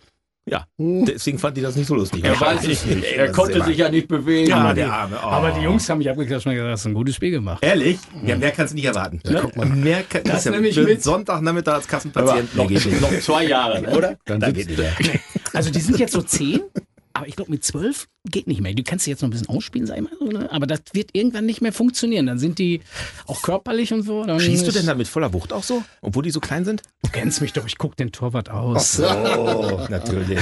Ja, 0.50 0.66
deswegen 0.78 1.38
fand 1.38 1.56
die 1.56 1.62
das 1.62 1.76
nicht 1.76 1.86
so 1.86 1.94
lustig. 1.94 2.24
Er 2.24 2.40
weiß 2.40 2.68
es 2.68 2.84
nicht. 2.86 3.04
Er 3.04 3.32
konnte 3.32 3.64
sich 3.64 3.78
ja 3.78 3.90
nicht 3.90 4.08
bewegen. 4.08 4.50
Ja, 4.50 4.58
Aber, 4.58 4.74
der 4.74 4.86
die, 4.88 4.92
Arme. 4.92 5.18
Oh. 5.22 5.28
aber 5.28 5.52
die 5.52 5.62
Jungs 5.62 5.88
haben 5.88 6.00
mich 6.00 6.10
abgeklatscht 6.10 6.48
und 6.48 6.54
gesagt, 6.54 6.72
das 6.74 6.80
ist 6.80 6.86
ein 6.88 6.94
gutes 6.96 7.16
Spiel 7.16 7.30
gemacht. 7.30 7.64
Ehrlich? 7.64 8.00
Ja, 8.26 8.36
mehr 8.36 8.50
kannst 8.52 8.72
du 8.72 8.76
nicht 8.76 8.86
erwarten. 8.86 9.22
Ja, 9.24 9.42
guck 9.42 9.56
mal. 9.56 9.68
Mehr 9.68 10.02
kann, 10.02 10.24
Das 10.24 10.46
ist 10.48 10.52
nehme 10.52 10.68
ich 10.68 10.74
für 10.76 10.82
mit. 10.84 11.04
Sonntagnachmittag 11.04 11.76
als 11.76 11.88
Kassenpatient. 11.88 12.56
noch, 12.56 12.68
noch 12.70 13.20
zwei 13.20 13.46
Jahre. 13.46 13.82
Ne? 13.84 13.96
Oder? 13.96 14.18
Dann 14.26 14.40
Da 14.40 14.48
sitzt 14.48 14.68
geht 14.68 14.70
nicht 14.70 14.80
mehr. 14.80 15.20
Also 15.54 15.70
die 15.70 15.80
sind 15.80 16.00
jetzt 16.00 16.14
so 16.14 16.22
zehn, 16.24 16.62
aber 17.22 17.28
ich 17.28 17.36
glaube 17.36 17.52
mit 17.52 17.64
zwölf 17.64 18.08
geht 18.30 18.48
nicht 18.48 18.62
mehr. 18.62 18.74
Du 18.74 18.82
kannst 18.82 19.06
sie 19.06 19.12
jetzt 19.12 19.22
noch 19.22 19.28
ein 19.28 19.32
bisschen 19.32 19.50
ausspielen, 19.50 19.86
sag 19.86 19.98
ich 19.98 20.02
mal. 20.02 20.12
so, 20.20 20.26
ne? 20.26 20.52
Aber 20.52 20.66
das 20.66 20.80
wird 20.94 21.12
irgendwann 21.14 21.46
nicht 21.46 21.62
mehr 21.62 21.72
funktionieren. 21.72 22.26
Dann 22.26 22.40
sind 22.40 22.58
die 22.58 22.82
auch 23.28 23.44
körperlich 23.44 23.94
und 23.94 24.02
so. 24.02 24.26
Dann 24.26 24.40
Schießt 24.40 24.66
du 24.66 24.72
denn 24.72 24.88
da 24.88 24.96
mit 24.96 25.08
voller 25.08 25.32
Wucht 25.32 25.54
auch 25.54 25.62
so? 25.62 25.84
Obwohl 26.02 26.24
die 26.24 26.32
so 26.32 26.40
klein 26.40 26.66
sind? 26.66 26.82
Du 27.04 27.12
kennst 27.12 27.40
mich 27.40 27.54
doch, 27.54 27.68
ich 27.68 27.78
guck 27.78 27.96
den 27.96 28.12
Torwart 28.12 28.50
aus. 28.50 29.00
Oh, 29.00 29.86
natürlich. 29.90 30.40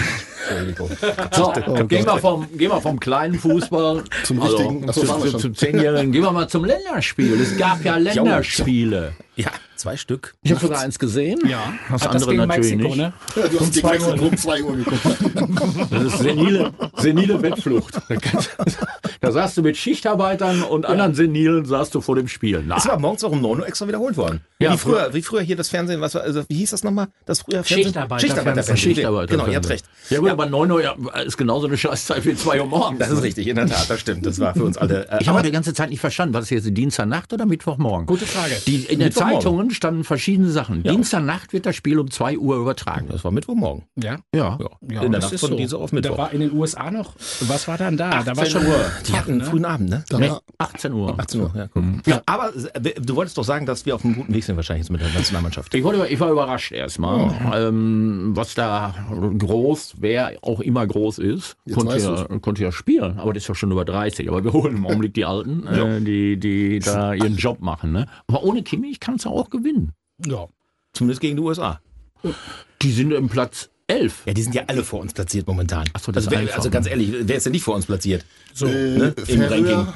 Entschuldigung. 0.49 0.89
So, 1.35 1.51
gehen, 1.87 2.05
wir 2.05 2.17
vom, 2.17 2.47
gehen 2.57 2.71
wir 2.71 2.81
vom 2.81 2.97
kleinen 2.97 3.37
Fußball 3.37 4.05
Zum 4.23 4.41
richtigen. 4.41 4.85
Ach 4.87 4.93
so, 4.93 5.01
zu, 5.01 5.07
waren 5.09 5.19
wir 5.19 5.25
zu, 5.25 5.31
schon. 5.31 5.41
zum 5.41 5.55
Zehnjährigen. 5.55 6.13
Gehen 6.13 6.23
wir 6.23 6.31
mal 6.31 6.47
zum 6.47 6.63
Länderspiel. 6.63 7.41
Es 7.41 7.57
gab 7.57 7.83
ja 7.83 7.97
Länderspiele. 7.97 9.13
Ja, 9.35 9.51
zwei 9.79 9.97
Stück. 9.97 10.35
Ich 10.43 10.51
habe 10.51 10.61
sogar 10.61 10.79
eins 10.81 10.99
gesehen. 10.99 11.39
Ja, 11.47 11.73
Das 11.91 12.03
Hat 12.03 12.11
andere 12.13 12.31
gegen 12.31 12.45
natürlich 12.47 12.75
Mexiko, 12.75 12.95
nicht. 12.95 12.97
ne? 12.97 13.13
Du 13.49 13.59
hast 13.59 13.73
gegen 13.73 13.87
Mexiko 13.87 14.25
um 14.25 14.37
2 14.37 14.63
Uhr 14.63 14.75
geguckt. 14.77 14.99
Das 15.89 16.03
ist 16.03 16.19
senile, 16.19 16.71
senile 16.97 17.37
Bettflucht. 17.37 17.99
Da, 19.21 19.33
saßt 19.33 19.57
du 19.57 19.63
mit 19.63 19.75
Schichtarbeitern 19.75 20.63
und 20.63 20.85
anderen 20.85 21.13
Senilen 21.13 21.65
saßt 21.65 21.93
du 21.93 21.99
vor 21.99 22.15
dem 22.15 22.29
Spiel. 22.29 22.63
Na, 22.65 22.75
Das 22.75 22.87
war 22.87 22.97
morgens 22.99 23.21
auch 23.25 23.31
um 23.31 23.41
9 23.41 23.59
Uhr 23.59 23.67
extra 23.67 23.85
wiederholt 23.87 24.15
worden. 24.15 24.39
Ja, 24.59 24.71
wie 24.73 24.77
früher, 24.77 25.13
wie 25.13 25.21
früher 25.21 25.41
hier 25.41 25.57
das 25.57 25.67
Fernsehen, 25.67 25.99
was 25.99 26.15
war, 26.15 26.21
also 26.21 26.43
wie 26.47 26.55
hieß 26.55 26.69
das 26.71 26.83
nochmal? 26.85 27.07
Das 27.25 27.41
früher 27.41 27.63
Fernsehen? 27.63 27.87
Schichtarbeiter- 27.93 28.19
Schichtarbeiterfernsehen. 28.21 28.77
Schichtarbeiter. 28.95 29.27
Genau, 29.31 29.47
ihr 29.47 29.55
habt 29.57 29.67
recht. 29.69 29.85
Ja 30.09 30.19
gut, 30.19 30.29
aber 30.29 30.45
9 30.45 30.71
Uhr 30.71 30.81
ja, 30.83 30.95
ist 31.25 31.37
genauso 31.37 31.67
eine 31.67 31.77
Scheißzeit 31.77 32.25
wie 32.25 32.33
2 32.35 32.61
Uhr 32.61 32.67
morgens. 32.67 32.99
Das 32.99 33.09
ist 33.09 33.21
richtig, 33.21 33.47
in 33.47 33.55
der 33.57 33.67
Tat, 33.67 33.89
das 33.89 33.99
stimmt. 33.99 34.25
Das 34.25 34.39
war 34.39 34.53
für 34.53 34.63
uns 34.63 34.77
alle. 34.77 35.07
Äh, 35.09 35.17
Ich 35.21 35.27
habe 35.27 35.43
die 35.43 35.51
ganze 35.51 35.73
Zeit 35.73 35.89
nicht 35.89 35.99
verstanden, 35.99 36.33
war 36.33 36.41
das 36.41 36.49
jetzt 36.49 36.65
Dienstagnacht 36.69 37.33
oder 37.33 37.45
Mittwochmorgen? 37.45 38.05
Gute 38.05 38.25
Frage. 38.25 38.55
Die, 38.67 38.77
in 38.85 38.99
den 38.99 39.07
Mittwochmorgen. 39.09 39.43
Zeitungen 39.69 39.75
standen 39.75 40.03
verschiedene 40.03 40.49
Sachen. 40.49 40.83
Dienstagnacht 40.83 41.53
wird 41.53 41.65
das 41.65 41.75
Spiel 41.75 41.99
um 41.99 42.09
2 42.09 42.37
Uhr 42.37 42.57
übertragen. 42.57 43.07
das 43.09 43.23
war 43.23 43.31
Mittwochmorgen. 43.31 43.83
Ja. 44.01 44.17
Ja. 44.33 44.57
Ja, 44.89 45.01
in 45.01 45.11
der 45.11 45.21
das 45.21 45.23
Nacht 45.25 45.33
ist 45.33 45.39
von 45.41 45.49
so. 45.51 45.55
Dienstag 45.57 45.79
auf 45.79 45.89
Da 45.91 45.95
Mittwoch. 45.95 46.17
war 46.17 46.31
in 46.33 46.39
den 46.41 46.51
USA 46.53 46.91
noch, 46.91 47.15
was 47.41 47.67
war 47.67 47.77
dann 47.77 47.97
da? 47.97 48.23
Da 48.23 48.35
war 48.35 48.43
18 48.43 48.45
schon 48.61 48.65
Uhr. 48.67 48.85
Die 49.07 49.13
hatten 49.13 49.31
einen 49.33 49.41
frühen 49.43 49.65
Abend, 49.65 49.89
ne? 49.89 50.03
Da 50.09 50.17
Nee, 50.19 50.29
war, 50.29 50.41
18 50.57 50.93
Uhr. 50.93 51.19
18 51.19 51.41
Uhr, 51.41 51.51
ja, 51.55 51.67
guck. 51.67 51.83
ja. 52.05 52.21
Aber 52.25 52.51
du 53.01 53.15
wolltest 53.15 53.37
doch 53.37 53.43
sagen, 53.43 53.65
dass 53.65 53.85
wir 53.85 53.95
auf 53.95 54.03
einem 54.03 54.15
guten 54.15 54.33
Weg 54.33 54.43
sind 54.43 54.55
wahrscheinlich 54.55 54.85
jetzt 54.85 54.91
mit 54.91 55.01
der 55.01 55.09
Nationalmannschaft. 55.09 55.73
Ich, 55.73 55.83
wollte, 55.83 56.07
ich 56.07 56.19
war 56.19 56.31
überrascht 56.31 56.71
erstmal, 56.71 57.31
ähm, 57.55 58.31
was 58.35 58.55
da 58.55 58.93
groß, 59.37 59.95
wer 59.99 60.33
auch 60.41 60.59
immer 60.59 60.85
groß 60.85 61.19
ist, 61.19 61.55
Jetzt 61.65 61.75
konnte 61.75 61.97
ja, 61.97 62.25
konnte 62.39 62.63
ja 62.63 62.71
spielen. 62.71 63.19
Aber 63.19 63.33
das 63.33 63.43
ist 63.43 63.47
ja 63.49 63.55
schon 63.55 63.71
über 63.71 63.85
30. 63.85 64.27
Aber 64.29 64.43
wir 64.43 64.53
holen 64.53 64.77
im 64.77 64.85
Augenblick 64.85 65.13
die 65.13 65.25
Alten, 65.25 65.65
äh, 65.67 66.01
die, 66.01 66.37
die 66.39 66.79
da 66.79 67.13
ihren 67.13 67.35
Job 67.35 67.61
machen. 67.61 67.91
Ne? 67.91 68.07
Aber 68.27 68.43
ohne 68.43 68.63
Kimmich 68.63 68.99
kannst 68.99 69.25
du 69.25 69.29
auch 69.29 69.49
gewinnen. 69.49 69.58
Ja. 70.25 70.47
Zumindest 70.93 71.21
gegen 71.21 71.37
die 71.37 71.43
USA. 71.43 71.81
Die 72.81 72.91
sind 72.91 73.11
im 73.11 73.29
Platz 73.29 73.69
11. 73.89 74.23
Ja, 74.25 74.33
die 74.33 74.41
sind 74.41 74.55
ja 74.55 74.63
alle 74.67 74.83
vor 74.83 74.99
uns 74.99 75.13
platziert 75.13 75.47
momentan. 75.47 75.85
Ach 75.93 75.99
so, 75.99 76.11
das 76.11 76.27
also, 76.27 76.39
ist 76.39 76.47
wer, 76.47 76.55
also 76.55 76.69
ganz 76.69 76.87
ehrlich, 76.87 77.13
wer 77.21 77.37
ist 77.37 77.45
denn 77.45 77.51
nicht 77.53 77.63
vor 77.63 77.75
uns 77.75 77.85
platziert? 77.85 78.25
So. 78.53 78.67
äh, 78.67 78.97
Ne? 78.97 79.15
Im 79.27 79.41
Ranking. 79.41 79.87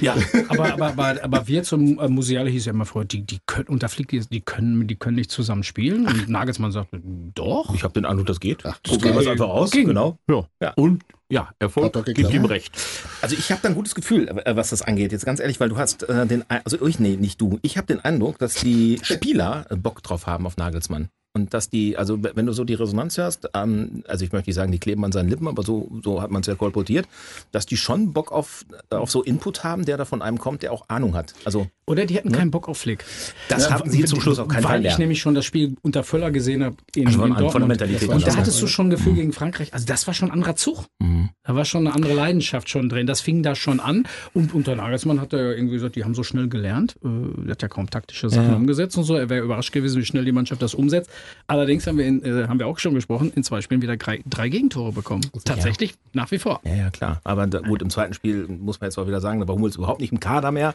Ja. 0.00 0.14
Aber, 0.48 0.72
aber, 0.72 0.86
aber, 0.86 1.24
aber 1.24 1.48
wir 1.48 1.64
zum 1.64 1.98
äh, 1.98 2.08
Musiale 2.08 2.48
hieß 2.50 2.66
ja 2.66 2.72
immer 2.72 2.86
vorher, 2.86 3.06
die, 3.06 3.22
die 3.22 3.40
können, 3.46 3.66
und 3.66 3.82
da 3.82 3.88
fliegt 3.88 4.12
die, 4.12 4.20
die 4.20 4.40
können, 4.40 4.86
die 4.86 4.94
können 4.94 5.16
nicht 5.16 5.30
zusammen 5.30 5.64
spielen. 5.64 6.06
Und 6.06 6.28
Nagelsmann 6.28 6.70
sagt, 6.70 6.90
doch. 7.34 7.74
Ich 7.74 7.82
habe 7.82 7.94
den 7.94 8.04
Eindruck, 8.04 8.26
das 8.26 8.38
geht. 8.38 8.64
Ach, 8.64 8.80
Probieren 8.82 9.14
wir 9.14 9.22
es 9.22 9.26
einfach 9.26 9.48
aus. 9.48 9.72
Ging. 9.72 9.88
Genau. 9.88 10.16
Ja. 10.28 10.46
Ja. 10.60 10.72
Und 10.76 11.02
ja, 11.30 11.50
Erfolg 11.58 11.92
gibt 12.04 12.32
ihm 12.32 12.44
recht. 12.44 12.72
Also 13.20 13.36
ich 13.36 13.50
habe 13.50 13.60
da 13.62 13.68
ein 13.68 13.74
gutes 13.74 13.94
Gefühl, 13.94 14.28
äh, 14.28 14.56
was 14.56 14.70
das 14.70 14.82
angeht. 14.82 15.12
Jetzt 15.12 15.26
ganz 15.26 15.40
ehrlich, 15.40 15.60
weil 15.60 15.68
du 15.68 15.76
hast 15.76 16.04
äh, 16.08 16.26
den, 16.26 16.44
also 16.48 16.86
ich, 16.86 16.98
nee, 17.00 17.16
nicht 17.16 17.40
du. 17.40 17.58
Ich 17.62 17.76
habe 17.76 17.86
den 17.86 18.00
Eindruck, 18.00 18.38
dass 18.38 18.54
die 18.54 18.98
Spieler 19.02 19.66
äh, 19.68 19.76
Bock 19.76 20.02
drauf 20.02 20.26
haben 20.26 20.46
auf 20.46 20.56
Nagelsmann. 20.56 21.08
Und 21.38 21.54
dass 21.54 21.70
die, 21.70 21.96
also 21.96 22.18
wenn 22.22 22.46
du 22.46 22.52
so 22.52 22.64
die 22.64 22.74
Resonanz 22.74 23.16
hörst, 23.16 23.48
ähm, 23.54 24.02
also 24.08 24.24
ich 24.24 24.32
möchte 24.32 24.50
nicht 24.50 24.56
sagen, 24.56 24.72
die 24.72 24.78
kleben 24.78 25.04
an 25.04 25.12
seinen 25.12 25.28
Lippen, 25.28 25.46
aber 25.48 25.62
so, 25.62 25.88
so 26.02 26.20
hat 26.20 26.30
man 26.30 26.40
es 26.40 26.46
ja 26.48 26.54
kolportiert, 26.56 27.06
dass 27.52 27.64
die 27.66 27.76
schon 27.76 28.12
Bock 28.12 28.32
auf, 28.32 28.64
auf 28.90 29.10
so 29.10 29.22
Input 29.22 29.62
haben, 29.64 29.84
der 29.84 29.96
da 29.96 30.04
von 30.04 30.20
einem 30.20 30.38
kommt, 30.38 30.62
der 30.62 30.72
auch 30.72 30.88
Ahnung 30.88 31.14
hat. 31.14 31.34
Also 31.44 31.68
Oder 31.86 32.06
die 32.06 32.16
hatten 32.16 32.32
keinen 32.32 32.50
Bock 32.50 32.68
auf 32.68 32.78
Flick. 32.78 33.04
das 33.48 33.70
hatten 33.70 33.90
sie 33.90 34.04
zum 34.04 34.20
Schluss 34.20 34.38
auf 34.38 34.48
keinen 34.48 34.64
Weil 34.64 34.70
Fall 34.70 34.78
ich 34.80 34.86
mehr. 34.88 34.98
nämlich 34.98 35.20
schon 35.20 35.34
das 35.34 35.44
Spiel 35.44 35.76
unter 35.82 36.02
Völler 36.02 36.30
gesehen 36.32 36.64
habe 36.64 36.76
in, 36.94 37.06
Also 37.06 37.18
in 37.22 37.28
von 37.28 37.30
der 37.34 37.40
Dortmund. 37.40 37.68
Mentalität 37.68 38.08
Und 38.08 38.26
da 38.26 38.32
hattest 38.36 38.48
das 38.56 38.60
du 38.60 38.66
schon 38.66 38.86
ein 38.88 38.90
Gefühl 38.90 39.14
gegen 39.14 39.32
Frankreich. 39.32 39.72
Also 39.72 39.86
das 39.86 40.06
war 40.06 40.14
schon 40.14 40.28
ein 40.28 40.32
anderer 40.32 40.56
Zug. 40.56 40.86
Mhm. 40.98 41.30
Da 41.44 41.54
war 41.54 41.64
schon 41.64 41.86
eine 41.86 41.94
andere 41.94 42.14
Leidenschaft 42.14 42.68
schon 42.68 42.88
drin. 42.88 43.06
Das 43.06 43.20
fing 43.20 43.42
da 43.42 43.54
schon 43.54 43.80
an. 43.80 44.04
Und 44.34 44.54
unter 44.54 44.74
Nagelsmann 44.74 45.20
hat 45.20 45.32
er 45.32 45.42
ja 45.42 45.50
irgendwie 45.52 45.74
gesagt, 45.76 45.96
die 45.96 46.04
haben 46.04 46.14
so 46.14 46.22
schnell 46.24 46.48
gelernt. 46.48 46.96
Äh, 47.04 47.08
Der 47.44 47.52
hat 47.52 47.62
ja 47.62 47.68
kaum 47.68 47.88
taktische 47.88 48.28
Sachen 48.28 48.54
umgesetzt 48.54 48.96
und 48.98 49.04
so. 49.04 49.14
Er 49.14 49.28
wäre 49.30 49.44
überrascht 49.44 49.72
gewesen, 49.72 50.00
wie 50.00 50.04
schnell 50.04 50.24
die 50.24 50.32
Mannschaft 50.32 50.60
das 50.62 50.74
umsetzt. 50.74 51.10
Allerdings 51.46 51.86
haben 51.86 51.98
wir, 51.98 52.06
in, 52.06 52.22
äh, 52.24 52.46
haben 52.48 52.58
wir 52.58 52.66
auch 52.66 52.78
schon 52.78 52.94
gesprochen, 52.94 53.32
in 53.34 53.42
zwei 53.44 53.60
Spielen 53.62 53.82
wieder 53.82 53.96
drei, 53.96 54.20
drei 54.28 54.48
Gegentore 54.48 54.92
bekommen. 54.92 55.22
Tatsächlich 55.44 55.94
nach 56.12 56.30
wie 56.30 56.38
vor. 56.38 56.60
Ja, 56.64 56.74
ja, 56.74 56.90
klar. 56.90 57.20
Aber 57.24 57.46
da, 57.46 57.60
gut, 57.60 57.82
im 57.82 57.90
zweiten 57.90 58.14
Spiel 58.14 58.46
muss 58.48 58.80
man 58.80 58.88
jetzt 58.88 58.98
auch 58.98 59.06
wieder 59.06 59.20
sagen, 59.20 59.40
da 59.40 59.48
war 59.48 59.54
Hummels 59.54 59.76
überhaupt 59.76 60.00
nicht 60.00 60.12
im 60.12 60.20
Kader 60.20 60.50
mehr. 60.50 60.74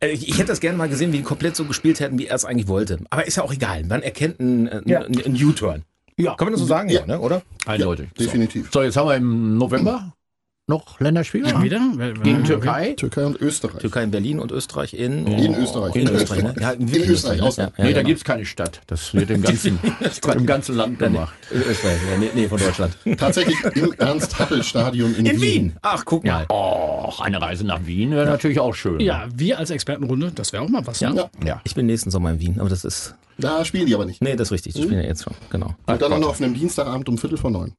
Äh, 0.00 0.10
Ich, 0.10 0.28
ich 0.28 0.34
hätte 0.38 0.48
das 0.48 0.60
gerne 0.60 0.76
mal 0.78 0.88
gesehen, 0.88 1.12
wie 1.12 1.18
die 1.18 1.22
komplett 1.22 1.56
so 1.56 1.64
gespielt 1.64 2.00
hätten, 2.00 2.18
wie 2.18 2.26
er 2.26 2.36
es 2.36 2.44
eigentlich 2.44 2.68
wollte. 2.68 2.98
Aber 3.10 3.26
ist 3.26 3.36
ja 3.36 3.42
auch 3.42 3.52
egal. 3.52 3.84
Man 3.84 4.02
erkennt 4.02 4.40
einen, 4.40 4.68
einen, 4.68 4.88
Ja. 4.88 5.00
einen 5.00 5.34
U-Turn. 5.44 5.82
Ja. 6.18 6.34
Kann 6.34 6.46
man 6.46 6.52
das 6.52 6.60
so 6.60 6.66
sagen? 6.66 6.88
Ja, 6.88 7.04
ne? 7.06 7.20
oder? 7.20 7.42
Eindeutig. 7.66 8.08
definitiv. 8.18 8.70
So, 8.72 8.82
jetzt 8.82 8.96
haben 8.96 9.08
wir 9.08 9.16
im 9.16 9.58
November 9.58 10.14
noch 10.68 10.98
Länderspiele. 10.98 11.48
Schon 11.48 11.62
wieder? 11.62 11.80
Gegen 12.24 12.42
Türkei. 12.44 12.94
Türkei 12.94 13.24
und 13.24 13.40
Österreich. 13.40 13.78
Türkei 13.80 14.02
in 14.02 14.10
Berlin 14.10 14.40
und 14.40 14.50
Österreich 14.50 14.94
in... 14.94 15.24
In 15.26 15.54
Österreich. 15.54 15.94
In 15.94 16.08
Österreich, 16.08 16.42
ne? 16.42 16.54
Ja, 16.60 16.70
In 16.72 16.88
Österreich, 16.92 17.40
ne? 17.40 17.46
außer- 17.46 17.58
Ja, 17.58 17.64
ja, 17.64 17.84
nee, 17.84 17.92
da 17.92 17.98
genau. 17.98 18.06
gibt's 18.08 18.24
keine 18.24 18.44
Stadt. 18.44 18.80
Das 18.88 19.14
wird 19.14 19.30
im 19.30 19.42
ganzen, 19.42 19.78
im 20.36 20.46
ganzen 20.46 20.74
Land 20.76 20.98
gemacht. 20.98 21.34
In 21.52 21.62
Österreich, 21.62 21.98
ja, 22.10 22.18
nee, 22.18 22.30
nee, 22.34 22.48
von 22.48 22.58
Deutschland. 22.58 22.96
Tatsächlich 23.16 23.56
im 23.76 23.92
Ernst-Happel-Stadion 23.92 25.14
in, 25.14 25.26
In 25.26 25.40
Wien. 25.40 25.76
Ach, 25.82 26.02
guck 26.04 26.24
mal. 26.24 26.46
Oh, 26.48 27.12
eine 27.20 27.40
Reise 27.40 27.64
nach 27.64 27.86
Wien 27.86 28.10
wäre 28.10 28.26
natürlich 28.26 28.58
auch 28.58 28.74
schön. 28.74 28.98
Ja, 28.98 29.26
wir 29.32 29.58
als 29.58 29.70
Expertenrunde, 29.70 30.32
das 30.34 30.52
wäre 30.52 30.64
auch 30.64 30.68
mal 30.68 30.84
was. 30.84 31.00
ne? 31.00 31.14
Ja. 31.14 31.46
ja. 31.46 31.60
Ich 31.62 31.76
bin 31.76 31.86
nächsten 31.86 32.10
Sommer 32.10 32.30
in 32.32 32.40
Wien, 32.40 32.58
aber 32.58 32.68
das 32.68 32.84
ist... 32.84 33.14
Da 33.38 33.64
spielen 33.64 33.86
die 33.86 33.94
aber 33.94 34.06
nicht. 34.06 34.20
Nee, 34.20 34.34
das 34.34 34.48
ist 34.48 34.52
richtig. 34.52 34.72
Das 34.74 34.82
spielen 34.82 35.00
ja 35.00 35.06
jetzt 35.06 35.22
schon. 35.22 35.34
Genau. 35.50 35.74
Und 35.86 36.02
dann 36.02 36.12
auch 36.12 36.18
noch 36.18 36.28
auf 36.30 36.40
einem 36.42 36.54
Dienstagabend 36.54 37.08
um 37.08 37.18
Viertel 37.18 37.36
vor 37.38 37.50
neun. 37.52 37.74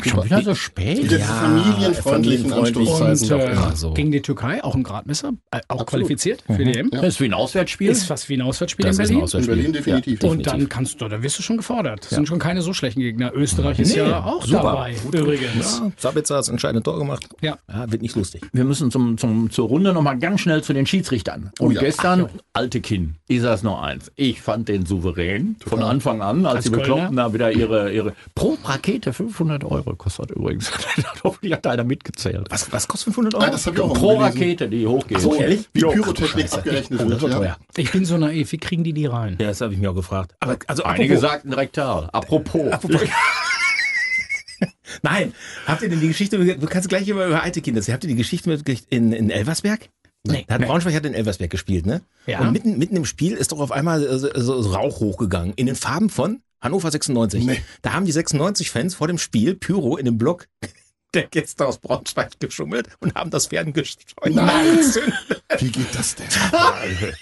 Schon 0.00 0.24
wieder 0.24 0.40
so 0.42 0.54
spät? 0.54 1.02
Diese 1.02 1.18
familienfreundlichen 1.18 2.48
familienfreundlich. 2.50 2.88
Anstoßzeiten. 2.88 3.34
Und 3.34 3.40
äh, 3.40 3.52
immer 3.52 3.76
so. 3.76 3.92
gegen 3.92 4.10
die 4.10 4.22
Türkei 4.22 4.64
auch 4.64 4.74
ein 4.74 4.82
Gradmesser, 4.82 5.32
äh, 5.50 5.56
auch 5.68 5.80
Absolut. 5.80 5.86
qualifiziert 5.86 6.42
für 6.46 6.64
die 6.64 6.72
EM. 6.74 6.88
Ja. 6.92 7.02
Das 7.02 7.14
ist 7.14 7.20
wie 7.20 7.26
ein 7.26 7.34
Auswärtsspiel. 7.34 7.90
Ist 7.90 8.04
fast 8.04 8.28
wie 8.30 8.34
ein 8.34 8.40
Auswärtsspiel 8.42 8.86
Das 8.86 8.96
in 8.96 9.02
ist 9.02 9.08
Berlin. 9.08 9.18
in 9.18 9.24
Auswärtsspiel. 9.24 9.54
Berlin 9.56 9.72
definitiv. 9.74 10.24
Und 10.24 10.46
dann 10.46 10.68
kannst 10.70 10.98
du, 11.02 11.08
da 11.08 11.22
wirst 11.22 11.38
du 11.38 11.42
schon 11.42 11.58
gefordert. 11.58 12.04
Das 12.04 12.10
sind 12.10 12.26
schon 12.26 12.38
keine 12.38 12.62
so 12.62 12.72
schlechten 12.72 13.00
Gegner. 13.00 13.32
Österreich 13.34 13.78
ist 13.80 13.90
Nee, 13.94 13.98
ja 13.98 14.24
auch 14.24 14.46
super. 14.46 14.62
dabei. 14.62 14.94
Übrigens. 15.12 15.80
Ja, 15.80 15.92
Sabitzer 15.98 16.36
hat 16.36 16.40
das 16.40 16.48
entscheidende 16.48 16.82
Tor 16.82 16.98
gemacht. 16.98 17.28
Ja. 17.42 17.58
Ja, 17.68 17.92
wird 17.92 18.00
nicht 18.00 18.16
lustig. 18.16 18.46
Wir 18.52 18.64
müssen 18.64 18.90
zum, 18.90 19.18
zum, 19.18 19.50
zur 19.50 19.68
Runde 19.68 19.92
nochmal 19.92 20.18
ganz 20.18 20.40
schnell 20.40 20.62
zu 20.62 20.72
den 20.72 20.86
Schiedsrichtern. 20.86 21.50
Und 21.58 21.74
ja. 21.74 21.80
gestern, 21.82 22.30
alte 22.54 22.80
Kinn, 22.80 23.16
ich 23.28 23.42
sag's 23.42 23.62
noch 23.62 23.82
eins. 23.82 24.10
Ich 24.16 24.40
fand 24.40 24.68
den 24.68 24.86
souverän 24.86 25.56
von 25.66 25.82
Anfang 25.82 26.22
an, 26.22 26.46
als, 26.46 26.56
Als 26.56 26.64
die? 26.64 26.70
Bekloppten 26.70 27.16
da 27.16 27.34
wieder 27.34 27.52
ihre, 27.52 27.92
ihre, 27.92 28.14
pro 28.34 28.56
Rakete 28.64 29.12
500 29.12 29.64
Euro 29.64 29.81
kostet 29.84 30.30
übrigens. 30.30 30.70
Hoffentlich 31.24 31.52
hat 31.52 31.64
da 31.66 31.70
einer 31.70 31.84
mitgezählt. 31.84 32.46
Was, 32.50 32.70
was 32.72 32.88
kostet 32.88 33.14
500 33.14 33.34
Euro? 33.34 33.44
Ah, 33.44 33.50
das 33.50 33.66
habe 33.66 33.76
ich 33.76 33.82
auch 33.82 33.94
Pro. 33.94 34.18
Rakete, 34.18 34.68
die 34.68 34.86
hochgeht. 34.86 35.20
so, 35.20 35.34
ehrlich? 35.34 35.68
Wie 35.72 35.80
Pyrotechnik 35.80 36.52
abgerechnet 36.52 37.00
wird. 37.00 37.22
das 37.22 37.22
war 37.22 37.44
Ja. 37.44 37.56
Ich 37.76 37.90
bin 37.92 38.04
so 38.04 38.16
naiv. 38.18 38.52
Wie 38.52 38.58
kriegen 38.58 38.84
die 38.84 38.92
die 38.92 39.06
rein? 39.06 39.36
Ja, 39.40 39.48
das 39.48 39.60
habe 39.60 39.74
ich 39.74 39.80
mir 39.80 39.90
auch 39.90 39.94
gefragt. 39.94 40.34
Aber 40.40 40.56
also 40.66 40.84
Einige 40.84 41.14
apropos- 41.14 41.20
sagten 41.30 41.52
rektal. 41.52 42.08
Apropos. 42.12 42.72
Nein, 45.02 45.32
habt 45.66 45.82
ihr 45.82 45.88
denn 45.88 46.00
die 46.00 46.08
Geschichte, 46.08 46.38
du 46.38 46.66
kannst 46.66 46.88
gleich 46.88 47.08
über, 47.08 47.26
über 47.26 47.42
alte 47.42 47.60
Kinder, 47.60 47.80
habt 47.80 48.04
ihr 48.04 48.08
die 48.08 48.14
Geschichte 48.14 48.48
mit, 48.48 48.68
in, 48.90 49.12
in 49.12 49.30
Elversberg? 49.30 49.88
Nee. 50.24 50.44
Da 50.46 50.54
hat 50.54 50.62
Braunschweig 50.62 50.94
hat 50.94 51.04
in 51.04 51.14
Elversberg 51.14 51.50
gespielt, 51.50 51.84
ne? 51.84 52.02
Ja. 52.26 52.40
Und 52.40 52.52
mitten, 52.52 52.78
mitten 52.78 52.94
im 52.96 53.04
Spiel 53.04 53.32
ist 53.32 53.50
doch 53.50 53.58
auf 53.58 53.72
einmal 53.72 54.00
so, 54.18 54.28
so 54.34 54.60
Rauch 54.72 55.00
hochgegangen. 55.00 55.52
In 55.56 55.66
den 55.66 55.74
Farben 55.74 56.10
von 56.10 56.40
Hannover 56.62 56.90
96. 56.90 57.44
Nee. 57.44 57.62
Da 57.82 57.92
haben 57.92 58.06
die 58.06 58.12
96-Fans 58.14 58.94
vor 58.94 59.08
dem 59.08 59.18
Spiel 59.18 59.54
Pyro 59.56 59.96
in 59.96 60.04
dem 60.06 60.16
Block 60.16 60.46
der 61.14 61.24
Gäste 61.24 61.66
aus 61.66 61.76
Braunschweig 61.78 62.40
geschummelt 62.40 62.88
und 63.00 63.14
haben 63.14 63.28
das 63.30 63.46
Ferngesteuert. 63.48 64.34
Nein. 64.34 64.78
Wie 65.58 65.70
geht 65.70 65.94
das 65.94 66.14
denn? 66.14 66.26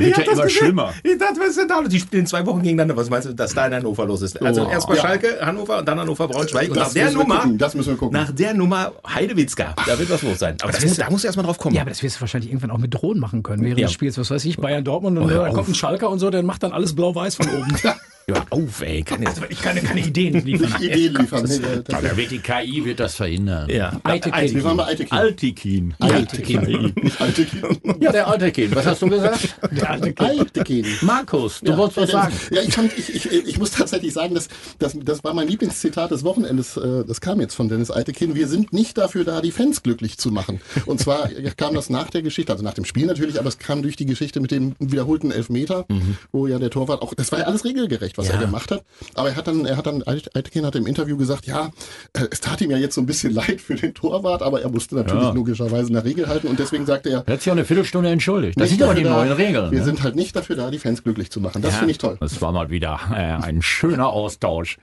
Wird 0.00 0.16
ja 0.16 0.24
das 0.24 0.32
immer 0.38 0.48
schlimmer. 0.48 0.94
Ich 1.02 1.18
dachte, 1.18 1.38
was 1.40 1.48
ist 1.48 1.58
denn 1.58 1.68
da? 1.68 1.82
Die 1.82 2.00
spielen 2.00 2.26
zwei 2.26 2.46
Wochen 2.46 2.62
gegeneinander. 2.62 2.96
Was 2.96 3.10
meinst 3.10 3.28
du, 3.28 3.34
dass 3.34 3.52
da 3.52 3.66
in 3.66 3.74
Hannover 3.74 4.06
los 4.06 4.22
ist? 4.22 4.40
Also 4.40 4.66
Oh. 4.66 4.70
erst 4.70 4.88
mal 4.88 4.94
Ja. 4.96 5.02
Schalke, 5.02 5.38
Hannover 5.44 5.76
und 5.80 5.86
dann 5.86 6.00
Hannover 6.00 6.26
Braunschweig. 6.26 6.70
Und 6.70 6.76
nach 6.76 6.84
Das 6.84 6.94
der 6.94 7.04
müssen 7.04 7.18
wir 7.18 7.22
Nummer, 7.24 7.40
gucken. 7.40 7.58
Das 7.58 7.74
müssen 7.74 7.88
wir 7.90 7.96
gucken. 7.98 8.18
nach 8.18 8.32
der 8.32 8.54
Nummer 8.54 8.92
Heidewitzka, 9.06 9.74
da 9.86 9.98
wird 9.98 10.08
was 10.08 10.22
los 10.22 10.38
sein. 10.38 10.56
Aber 10.62 10.72
das 10.72 10.82
muss, 10.86 10.96
da 10.96 11.10
musst 11.10 11.24
du 11.24 11.26
erst 11.28 11.36
mal 11.36 11.42
drauf 11.42 11.58
kommen. 11.58 11.74
Ja, 11.74 11.82
aber 11.82 11.90
das 11.90 12.02
wirst 12.02 12.16
du 12.16 12.20
wahrscheinlich 12.22 12.50
irgendwann 12.50 12.70
auch 12.70 12.78
mit 12.78 12.94
Drohnen 12.94 13.20
machen 13.20 13.42
können 13.42 13.62
während 13.62 13.78
Ja. 13.78 13.88
des 13.88 13.92
Spiels. 13.92 14.16
Was 14.16 14.30
weiß 14.30 14.46
ich, 14.46 14.56
Bayern 14.56 14.84
Dortmund 14.84 15.18
und 15.18 15.24
Oh, 15.26 15.28
hör 15.28 15.44
dann 15.44 15.52
kommt 15.52 15.68
ein 15.68 15.74
Schalker 15.74 16.08
und 16.08 16.18
so, 16.18 16.30
der 16.30 16.42
macht 16.42 16.62
dann 16.62 16.72
alles 16.72 16.94
blau-weiß 16.94 17.34
von 17.34 17.48
oben. 17.50 17.76
Ja, 18.26 18.44
auf, 18.50 18.80
ey. 18.80 19.02
Kann 19.02 19.22
jetzt, 19.22 19.40
Ich 19.50 19.60
kann 19.60 19.76
keine 19.76 20.00
Ideen 20.00 20.34
liefern. 20.44 20.70
Nicht 20.70 20.80
Ideen 20.80 21.14
liefern. 21.14 21.44
Nee, 21.46 21.56
äh, 21.56 21.82
Ja, 21.90 22.00
da 22.00 22.16
wird 22.16 22.30
die 22.30 22.38
KI 22.38 22.84
wird 22.84 23.00
das 23.00 23.16
verhindern. 23.16 23.68
Ja. 23.70 24.00
Eitekin. 24.02 24.54
Wir 24.54 24.64
waren 24.64 24.76
bei 24.78 24.84
Altekin. 24.84 25.94
Altekin. 25.98 26.92
Nicht 27.02 27.20
Altekin. 27.20 27.80
Ja, 28.00 28.12
der 28.12 28.26
Altikin. 28.28 28.74
Was 28.74 28.86
hast 28.86 29.02
du 29.02 29.08
gesagt? 29.08 29.56
Der 29.72 29.90
alte 29.90 30.12
Kind. 30.12 30.20
Altekin. 30.20 30.86
Markus, 31.02 31.60
du 31.60 31.76
wolltest 31.76 31.96
was 31.98 32.12
ja, 32.12 32.22
sagen. 32.22 32.34
Ja, 32.50 32.62
ich, 32.62 32.72
fand, 32.74 32.96
ich, 32.96 33.14
ich, 33.14 33.32
ich 33.32 33.58
muss 33.58 33.72
tatsächlich 33.72 34.12
sagen, 34.12 34.34
dass, 34.34 34.48
das, 34.78 34.96
das 35.02 35.22
war 35.24 35.34
mein 35.34 35.48
Lieblingszitat 35.48 36.10
des 36.10 36.24
Wochenendes. 36.24 36.76
äh, 36.76 37.04
Das 37.06 37.20
kam 37.20 37.40
jetzt 37.40 37.54
von 37.54 37.68
Dennis 37.68 37.90
Eitekin. 37.90 38.34
Wir 38.34 38.48
sind 38.48 38.72
nicht 38.72 38.96
dafür 38.98 39.24
da, 39.24 39.40
die 39.40 39.50
Fans 39.50 39.82
glücklich 39.82 40.18
zu 40.18 40.30
machen. 40.30 40.60
Und 40.86 41.00
zwar 41.00 41.28
kam 41.56 41.74
das 41.74 41.90
nach 41.90 42.10
der 42.10 42.22
Geschichte, 42.22 42.52
also 42.52 42.64
nach 42.64 42.74
dem 42.74 42.84
Spiel 42.84 43.06
natürlich, 43.06 43.38
aber 43.38 43.48
es 43.48 43.58
kam 43.58 43.82
durch 43.82 43.96
die 43.96 44.06
Geschichte 44.06 44.40
mit 44.40 44.50
dem 44.50 44.74
wiederholten 44.78 45.30
Elfmeter, 45.30 45.86
wo 46.32 46.46
ja 46.46 46.58
der 46.58 46.70
Torwart 46.70 47.02
auch, 47.02 47.14
das 47.14 47.32
war 47.32 47.40
ja 47.40 47.44
alles 47.46 47.64
regelgerecht, 47.64 48.13
was 48.18 48.28
Ja. 48.28 48.34
er 48.34 48.40
gemacht 48.40 48.70
hat. 48.70 48.82
Aber 49.14 49.28
er 49.30 49.36
hat 49.36 49.46
dann, 49.46 49.64
er 49.66 49.76
hat 49.76 49.86
dann, 49.86 50.02
Eitekin 50.06 50.64
hat 50.66 50.74
im 50.76 50.86
Interview 50.86 51.16
gesagt, 51.16 51.46
ja, 51.46 51.70
äh, 52.12 52.26
es 52.30 52.40
tat 52.40 52.60
ihm 52.60 52.70
ja 52.70 52.76
jetzt 52.78 52.94
so 52.94 53.00
ein 53.00 53.06
bisschen 53.06 53.32
leid 53.34 53.60
für 53.60 53.74
den 53.74 53.94
Torwart, 53.94 54.42
aber 54.42 54.62
er 54.62 54.68
musste 54.70 54.94
natürlich 54.94 55.22
Ja. 55.24 55.30
logischerweise 55.32 55.92
nach 55.92 56.04
Regel 56.04 56.26
halten 56.28 56.46
und 56.48 56.58
deswegen 56.58 56.86
sagte 56.86 57.10
er, 57.10 57.24
Er 57.26 57.32
hat 57.34 57.40
sich 57.42 57.50
auch 57.50 57.56
eine 57.56 57.64
Viertelstunde 57.64 58.10
entschuldigt. 58.10 58.58
Das 58.60 58.70
sind 58.70 58.82
aber 58.82 58.94
die 58.94 59.02
da- 59.02 59.10
neuen 59.10 59.32
Regeln. 59.32 59.70
Wir 59.70 59.80
ne? 59.80 59.84
sind 59.84 60.02
halt 60.02 60.16
nicht 60.16 60.34
dafür 60.36 60.56
da, 60.56 60.70
die 60.70 60.78
Fans 60.78 61.02
glücklich 61.02 61.30
zu 61.30 61.40
machen. 61.40 61.62
Das 61.62 61.72
Ja, 61.72 61.78
finde 61.78 61.92
ich 61.92 61.98
toll. 61.98 62.16
Das 62.20 62.40
war 62.42 62.52
mal 62.52 62.70
wieder 62.70 62.98
äh, 63.12 63.14
ein 63.42 63.62
schöner 63.62 64.08
Austausch. 64.08 64.78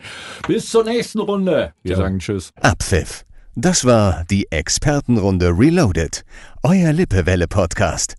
Bis 0.48 0.70
zur 0.70 0.84
nächsten 0.84 1.20
Runde. 1.20 1.74
Wir 1.84 1.96
sagen 1.98 2.20
Tschüss. 2.20 2.52
Abpfiff. 2.62 3.26
Das 3.56 3.84
war 3.84 4.24
die 4.30 4.48
Expertenrunde 4.50 5.50
Reloaded. 5.50 6.24
Euer 6.64 6.94
Lippewelle-Podcast. 6.94 8.16